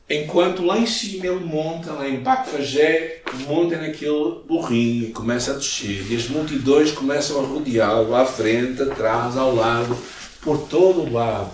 Enquanto 0.10 0.66
lá 0.66 0.78
em 0.78 0.86
cima 0.86 1.26
ele 1.26 1.46
monta, 1.46 1.94
lá 1.94 2.08
em 2.08 2.20
Bacfagé, 2.20 3.22
monta 3.48 3.78
naquele 3.78 4.42
burrinho 4.46 5.06
e 5.06 5.12
começa 5.12 5.52
a 5.52 5.56
descer. 5.56 6.12
E 6.12 6.16
as 6.16 6.28
multidões 6.28 6.92
começam 6.92 7.40
a 7.40 7.48
rodeá-lo 7.48 8.14
à 8.14 8.26
frente, 8.26 8.82
atrás, 8.82 9.38
ao 9.38 9.56
lado, 9.56 9.98
por 10.42 10.68
todo 10.68 11.02
o 11.02 11.12
lado. 11.12 11.52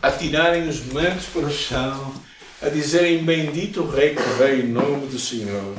A 0.00 0.10
tirarem 0.12 0.68
os 0.68 0.84
mantos 0.86 1.26
para 1.26 1.46
o 1.46 1.50
chão, 1.50 2.14
a 2.62 2.68
dizerem: 2.68 3.24
Bendito 3.24 3.82
o 3.82 3.90
Rei 3.90 4.14
que 4.14 4.22
veio 4.38 4.64
em 4.64 4.68
nome 4.68 5.06
do 5.06 5.18
Senhor. 5.18 5.74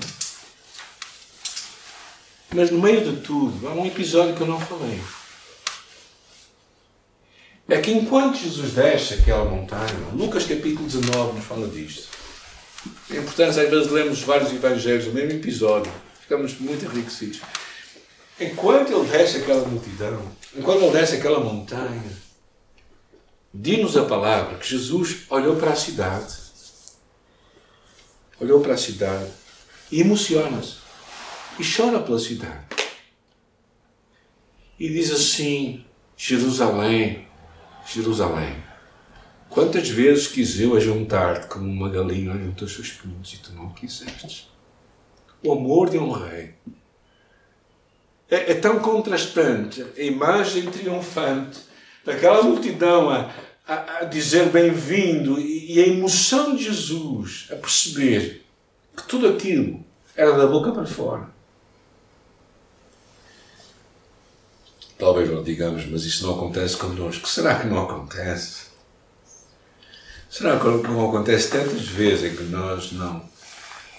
Mas 2.54 2.70
no 2.70 2.80
meio 2.80 3.02
de 3.02 3.22
tudo, 3.22 3.68
há 3.68 3.72
um 3.72 3.86
episódio 3.86 4.36
que 4.36 4.42
eu 4.42 4.48
não 4.48 4.60
falei. 4.60 5.00
É 7.68 7.80
que 7.80 7.92
enquanto 7.92 8.38
Jesus 8.38 8.74
desce 8.74 9.14
aquela 9.16 9.46
montanha, 9.46 10.10
Lucas 10.14 10.46
capítulo 10.46 10.86
19 10.86 11.38
nos 11.38 11.46
fala 11.46 11.68
disto. 11.68 12.10
É 13.10 13.18
importante, 13.18 13.58
às 13.58 13.70
vezes, 13.70 13.90
lermos 13.90 14.22
vários 14.22 14.52
evangelhos 14.52 15.06
no 15.08 15.14
mesmo 15.14 15.32
episódio. 15.32 15.92
Ficamos 16.20 16.60
muito 16.60 16.84
enriquecidos. 16.84 17.40
Enquanto 18.40 18.92
ele 18.92 19.10
desce 19.10 19.38
aquela 19.38 19.66
multidão, 19.66 20.30
enquanto 20.54 20.82
ele 20.82 20.92
desce 20.92 21.16
aquela 21.16 21.40
montanha, 21.40 22.12
diz-nos 23.54 23.96
a 23.96 24.04
palavra 24.06 24.58
que 24.58 24.68
Jesus 24.68 25.20
olhou 25.30 25.56
para 25.56 25.72
a 25.72 25.76
cidade, 25.76 26.36
olhou 28.42 28.60
para 28.60 28.74
a 28.74 28.78
cidade 28.78 29.32
e 29.90 30.02
emociona-se 30.02 30.78
e 31.58 31.64
chora 31.64 32.02
pela 32.02 32.20
cidade. 32.20 32.66
E 34.78 34.90
diz 34.90 35.12
assim: 35.12 35.86
Jerusalém, 36.18 37.28
Jerusalém, 37.86 38.56
quantas 39.50 39.90
vezes 39.90 40.28
quis 40.28 40.60
eu 40.60 40.76
ajuntar-te 40.76 41.48
como 41.48 41.66
uma 41.66 41.90
galinha 41.90 42.34
junto 42.34 42.64
aos 42.64 42.74
seus 42.74 42.92
pinhos 42.92 43.34
e 43.34 43.38
tu 43.38 43.54
não 43.54 43.70
quiseste? 43.70 44.50
O 45.44 45.52
amor 45.52 45.90
de 45.90 45.98
um 45.98 46.12
rei 46.12 46.56
é, 48.30 48.52
é 48.52 48.54
tão 48.56 48.80
contrastante 48.80 49.86
a 49.98 50.02
imagem 50.02 50.70
triunfante 50.72 51.60
daquela 52.06 52.42
multidão 52.42 53.10
a, 53.10 53.32
a, 53.68 53.98
a 54.00 54.04
dizer 54.06 54.50
bem-vindo 54.50 55.40
e, 55.40 55.74
e 55.74 55.80
a 55.84 55.88
emoção 55.88 56.56
de 56.56 56.64
Jesus 56.64 57.48
a 57.52 57.56
perceber 57.56 58.46
que 58.96 59.04
tudo 59.08 59.28
aquilo 59.28 59.84
era 60.16 60.32
da 60.38 60.48
boca 60.48 60.72
para 60.72 60.86
fora. 60.86 61.33
Talvez 65.04 65.30
não 65.30 65.44
digamos, 65.44 65.86
mas 65.88 66.06
isso 66.06 66.26
não 66.26 66.36
acontece 66.36 66.78
connosco. 66.78 67.28
Será 67.28 67.60
que 67.60 67.68
não 67.68 67.84
acontece? 67.84 68.68
Será 70.30 70.58
que 70.58 70.66
não 70.66 71.10
acontece 71.10 71.50
tantas 71.50 71.82
vezes 71.82 72.32
em 72.32 72.38
que 72.38 72.44
nós 72.44 72.94
não, 72.94 73.30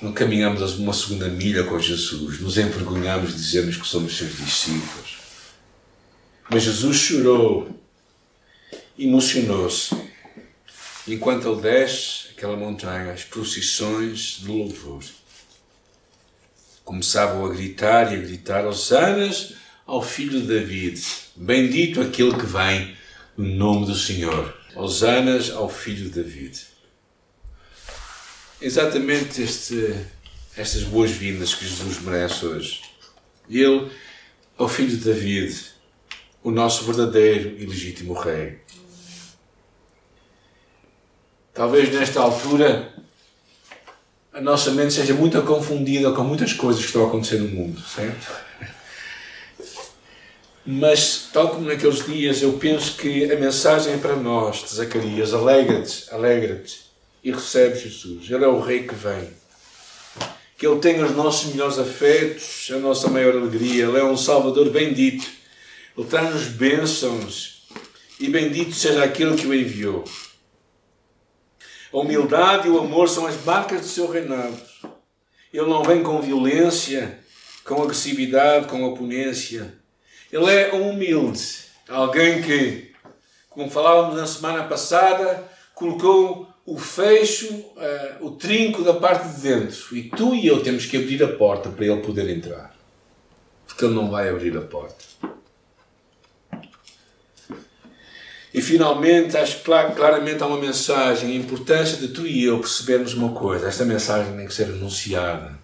não 0.00 0.14
caminhamos 0.14 0.78
uma 0.78 0.94
segunda 0.94 1.28
milha 1.28 1.62
com 1.64 1.78
Jesus, 1.78 2.40
nos 2.40 2.56
envergonhamos 2.56 3.32
de 3.32 3.36
dizermos 3.36 3.76
que 3.76 3.86
somos 3.86 4.16
seus 4.16 4.34
discípulos? 4.34 5.18
Mas 6.48 6.62
Jesus 6.62 6.96
chorou, 6.96 7.68
emocionou-se. 8.98 9.94
Enquanto 11.06 11.46
ele 11.46 11.60
desce 11.60 12.28
aquela 12.34 12.56
montanha, 12.56 13.12
as 13.12 13.24
procissões 13.24 14.38
de 14.40 14.48
louvor 14.48 15.04
começavam 16.82 17.44
a 17.44 17.50
gritar 17.50 18.10
e 18.10 18.16
a 18.16 18.20
gritar: 18.20 18.64
Hosanas! 18.66 19.63
Ao 19.86 20.02
filho 20.02 20.40
de 20.40 20.46
David. 20.46 21.00
Bendito 21.36 22.00
aquele 22.00 22.34
que 22.34 22.46
vem 22.46 22.96
no 23.36 23.46
nome 23.54 23.86
do 23.86 23.94
Senhor. 23.94 24.56
Hosanas 24.74 25.50
ao 25.50 25.68
filho 25.68 26.04
de 26.04 26.22
David. 26.22 26.60
Exatamente 28.60 29.42
este, 29.42 29.94
estas 30.56 30.84
boas-vindas 30.84 31.54
que 31.54 31.66
Jesus 31.66 32.00
merece 32.00 32.46
hoje. 32.46 32.82
Ele, 33.48 33.90
ao 34.56 34.68
filho 34.68 34.88
de 34.88 35.04
David, 35.04 35.54
o 36.42 36.50
nosso 36.50 36.84
verdadeiro 36.84 37.56
e 37.58 37.66
legítimo 37.66 38.14
Rei. 38.14 38.58
Talvez 41.52 41.92
nesta 41.92 42.20
altura 42.20 42.92
a 44.32 44.40
nossa 44.40 44.72
mente 44.72 44.92
seja 44.92 45.14
muito 45.14 45.40
confundida 45.42 46.10
com 46.12 46.24
muitas 46.24 46.52
coisas 46.52 46.80
que 46.80 46.88
estão 46.88 47.04
a 47.04 47.08
acontecer 47.08 47.38
no 47.38 47.48
mundo, 47.48 47.80
certo? 47.80 48.26
Mas, 50.66 51.28
tal 51.30 51.50
como 51.50 51.66
naqueles 51.66 52.06
dias, 52.06 52.40
eu 52.40 52.54
penso 52.54 52.96
que 52.96 53.30
a 53.30 53.36
mensagem 53.36 53.92
é 53.92 53.96
para 53.98 54.16
nós, 54.16 54.62
de 54.62 54.74
Zacarias: 54.74 55.34
alegra-te, 55.34 56.06
alegra-te 56.10 56.80
e 57.22 57.30
recebe 57.30 57.78
Jesus. 57.78 58.30
Ele 58.30 58.44
é 58.44 58.48
o 58.48 58.60
Rei 58.60 58.84
que 58.84 58.94
vem. 58.94 59.28
Que 60.56 60.66
Ele 60.66 60.80
tenha 60.80 61.04
os 61.04 61.14
nossos 61.14 61.50
melhores 61.50 61.78
afetos, 61.78 62.70
a 62.72 62.78
nossa 62.78 63.10
maior 63.10 63.36
alegria. 63.36 63.84
Ele 63.84 63.98
é 63.98 64.04
um 64.04 64.16
Salvador 64.16 64.70
bendito. 64.70 65.26
Ele 65.98 66.06
traz-nos 66.06 66.44
bênçãos 66.44 67.68
e 68.18 68.28
bendito 68.28 68.72
seja 68.72 69.04
aquele 69.04 69.36
que 69.36 69.46
o 69.46 69.54
enviou. 69.54 70.04
A 71.92 71.98
humildade 71.98 72.68
e 72.68 72.70
o 72.70 72.78
amor 72.78 73.10
são 73.10 73.26
as 73.26 73.44
marcas 73.44 73.82
do 73.82 73.86
seu 73.86 74.10
reinado. 74.10 74.58
Ele 75.52 75.68
não 75.68 75.82
vem 75.82 76.02
com 76.02 76.22
violência, 76.22 77.18
com 77.64 77.82
agressividade, 77.82 78.66
com 78.66 78.82
oponência 78.82 79.83
ele 80.34 80.50
é 80.50 80.74
humilde. 80.74 81.40
Alguém 81.88 82.42
que, 82.42 82.90
como 83.48 83.70
falávamos 83.70 84.16
na 84.16 84.26
semana 84.26 84.64
passada, 84.64 85.44
colocou 85.76 86.48
o 86.66 86.76
fecho, 86.76 87.46
uh, 87.54 88.26
o 88.26 88.32
trinco 88.32 88.82
da 88.82 88.94
parte 88.94 89.28
de 89.28 89.42
dentro. 89.42 89.96
E 89.96 90.10
tu 90.10 90.34
e 90.34 90.44
eu 90.44 90.60
temos 90.60 90.86
que 90.86 90.96
abrir 90.96 91.22
a 91.22 91.28
porta 91.28 91.68
para 91.68 91.86
ele 91.86 92.02
poder 92.02 92.28
entrar. 92.28 92.74
Porque 93.64 93.84
ele 93.84 93.94
não 93.94 94.10
vai 94.10 94.28
abrir 94.28 94.56
a 94.56 94.62
porta. 94.62 95.04
E 98.52 98.60
finalmente, 98.60 99.36
acho 99.36 99.58
que 99.58 99.64
claramente 99.64 100.42
há 100.42 100.46
uma 100.46 100.58
mensagem, 100.58 101.30
a 101.30 101.34
importância 101.34 101.96
de 101.96 102.08
tu 102.08 102.26
e 102.26 102.44
eu 102.44 102.58
percebermos 102.58 103.14
uma 103.14 103.32
coisa. 103.32 103.68
Esta 103.68 103.84
mensagem 103.84 104.36
tem 104.36 104.46
que 104.46 104.54
ser 104.54 104.64
anunciada 104.64 105.63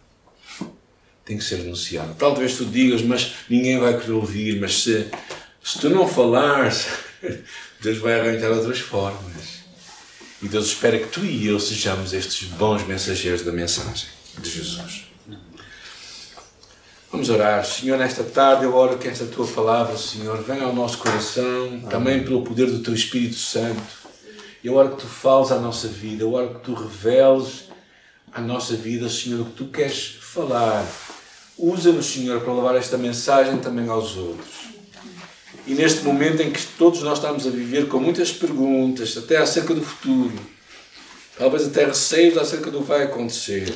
tem 1.30 1.38
que 1.38 1.44
ser 1.44 1.60
anunciado. 1.60 2.12
Talvez 2.18 2.56
tu 2.56 2.64
digas, 2.64 3.02
mas 3.02 3.34
ninguém 3.48 3.78
vai 3.78 3.96
querer 3.96 4.12
ouvir, 4.12 4.60
mas 4.60 4.82
se, 4.82 5.06
se 5.62 5.78
tu 5.78 5.88
não 5.88 6.08
falares, 6.08 6.88
Deus 7.80 7.98
vai 7.98 8.18
arranjar 8.18 8.50
outras 8.50 8.80
formas. 8.80 9.60
E 10.42 10.48
Deus 10.48 10.66
espera 10.66 10.98
que 10.98 11.06
tu 11.06 11.24
e 11.24 11.46
eu 11.46 11.60
sejamos 11.60 12.12
estes 12.12 12.48
bons 12.48 12.84
mensageiros 12.84 13.42
da 13.42 13.52
mensagem 13.52 14.08
de 14.38 14.50
Jesus. 14.50 15.04
Vamos 17.12 17.28
orar. 17.28 17.64
Senhor, 17.64 17.96
nesta 17.96 18.24
tarde 18.24 18.64
eu 18.64 18.74
oro 18.74 18.98
que 18.98 19.06
esta 19.06 19.26
tua 19.26 19.46
palavra, 19.46 19.96
Senhor, 19.96 20.42
venha 20.42 20.64
ao 20.64 20.74
nosso 20.74 20.98
coração, 20.98 21.80
também 21.88 22.24
pelo 22.24 22.42
poder 22.42 22.66
do 22.66 22.80
teu 22.80 22.94
Espírito 22.94 23.36
Santo. 23.36 23.82
Eu 24.64 24.74
oro 24.74 24.96
que 24.96 25.02
tu 25.02 25.06
fales 25.06 25.52
à 25.52 25.60
nossa 25.60 25.86
vida, 25.86 26.24
eu 26.24 26.32
oro 26.32 26.54
que 26.54 26.60
tu 26.64 26.74
reveles 26.74 27.68
à 28.32 28.40
nossa 28.40 28.74
vida, 28.74 29.08
Senhor, 29.08 29.42
o 29.42 29.44
que 29.44 29.52
tu 29.52 29.66
queres 29.66 30.18
falar. 30.20 30.84
Usa-nos, 31.62 32.06
Senhor, 32.06 32.40
para 32.40 32.54
levar 32.54 32.74
esta 32.74 32.96
mensagem 32.96 33.58
também 33.58 33.86
aos 33.86 34.16
outros. 34.16 34.70
E 35.66 35.74
neste 35.74 36.02
momento 36.02 36.40
em 36.40 36.50
que 36.50 36.66
todos 36.78 37.02
nós 37.02 37.18
estamos 37.18 37.46
a 37.46 37.50
viver 37.50 37.86
com 37.86 38.00
muitas 38.00 38.32
perguntas, 38.32 39.14
até 39.18 39.36
acerca 39.36 39.74
do 39.74 39.82
futuro, 39.82 40.32
talvez 41.36 41.66
até 41.66 41.84
receios 41.84 42.38
acerca 42.38 42.70
do 42.70 42.80
que 42.80 42.86
vai 42.86 43.02
acontecer. 43.02 43.74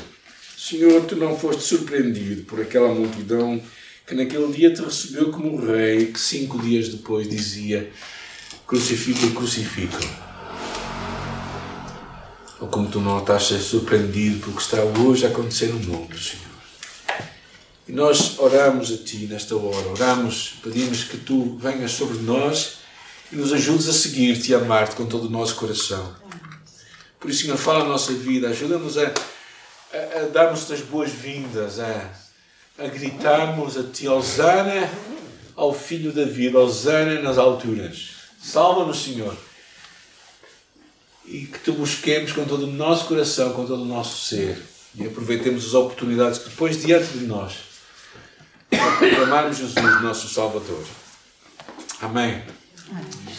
Senhor, 0.57 1.05
tu 1.05 1.15
não 1.15 1.39
foste 1.39 1.63
surpreendido 1.63 2.45
por 2.45 2.59
aquela 2.59 2.89
multidão 2.89 3.61
que 4.07 4.15
naquele 4.15 4.51
dia 4.51 4.73
te 4.73 4.81
recebeu 4.81 5.31
como 5.31 5.63
rei, 5.63 6.07
que 6.07 6.19
cinco 6.19 6.59
dias 6.59 6.89
depois 6.89 7.29
dizia: 7.29 7.91
Crucifica, 8.67 9.29
crucifica. 9.35 9.99
Ou 12.61 12.69
como 12.69 12.89
tu 12.89 12.99
não 12.99 13.19
estás 13.19 13.43
a 13.43 13.47
ser 13.47 13.59
surpreendido 13.59 14.41
pelo 14.41 14.57
que 14.57 14.63
está 14.63 14.83
hoje 14.83 15.27
a 15.27 15.29
acontecer 15.29 15.67
no 15.67 15.81
mundo, 15.81 16.17
Senhor. 16.19 16.54
E 17.87 17.93
nós 17.93 18.39
oramos 18.39 18.93
a 18.93 18.97
Ti 18.97 19.27
nesta 19.31 19.55
hora, 19.57 19.89
oramos, 19.89 20.55
pedimos 20.63 21.05
que 21.05 21.19
Tu 21.19 21.57
venhas 21.57 21.93
sobre 21.93 22.19
nós 22.19 22.79
e 23.31 23.37
nos 23.37 23.53
ajudes 23.53 23.89
a 23.89 23.93
seguir-te 23.93 24.53
e 24.53 24.55
amar-te 24.55 24.97
com 24.97 25.07
todo 25.07 25.27
o 25.27 25.31
nosso 25.31 25.55
coração. 25.57 26.15
Por 27.21 27.31
isso, 27.31 27.43
Senhor, 27.43 27.57
fala 27.57 27.85
a 27.85 27.89
nossa 27.89 28.13
vida, 28.13 28.49
ajuda-nos 28.49 28.97
a 28.99 29.13
a, 29.95 30.21
a 30.21 30.27
darmos 30.27 30.71
as 30.71 30.81
boas-vindas, 30.81 31.79
a, 31.79 32.11
a 32.79 32.87
gritarmos 32.89 33.77
a 33.77 33.85
Ti, 33.85 34.09
Osana 34.09 34.91
ao 35.57 35.73
Filho 35.73 36.13
da 36.13 36.25
Vida, 36.25 36.59
Osana 36.59 37.21
nas 37.23 37.39
alturas. 37.39 38.11
Salva-nos, 38.43 39.03
Senhor. 39.03 39.37
E 41.25 41.47
que 41.47 41.59
Te 41.61 41.71
busquemos 41.71 42.33
com 42.33 42.45
todo 42.45 42.65
o 42.65 42.73
nosso 42.73 43.07
coração, 43.07 43.53
com 43.53 43.65
todo 43.65 43.83
o 43.83 43.87
nosso 43.87 44.27
ser. 44.27 44.61
E 44.97 45.07
aproveitemos 45.07 45.65
as 45.67 45.75
oportunidades 45.75 46.39
que 46.39 46.51
depois 46.51 46.83
diante 46.83 47.19
de 47.19 47.27
nós 47.27 47.74
para 48.77 48.97
proclamarmos 48.97 49.57
Jesus, 49.57 50.03
nosso 50.03 50.29
Salvador. 50.29 50.85
Amém. 52.01 52.43
Amém. 52.91 53.35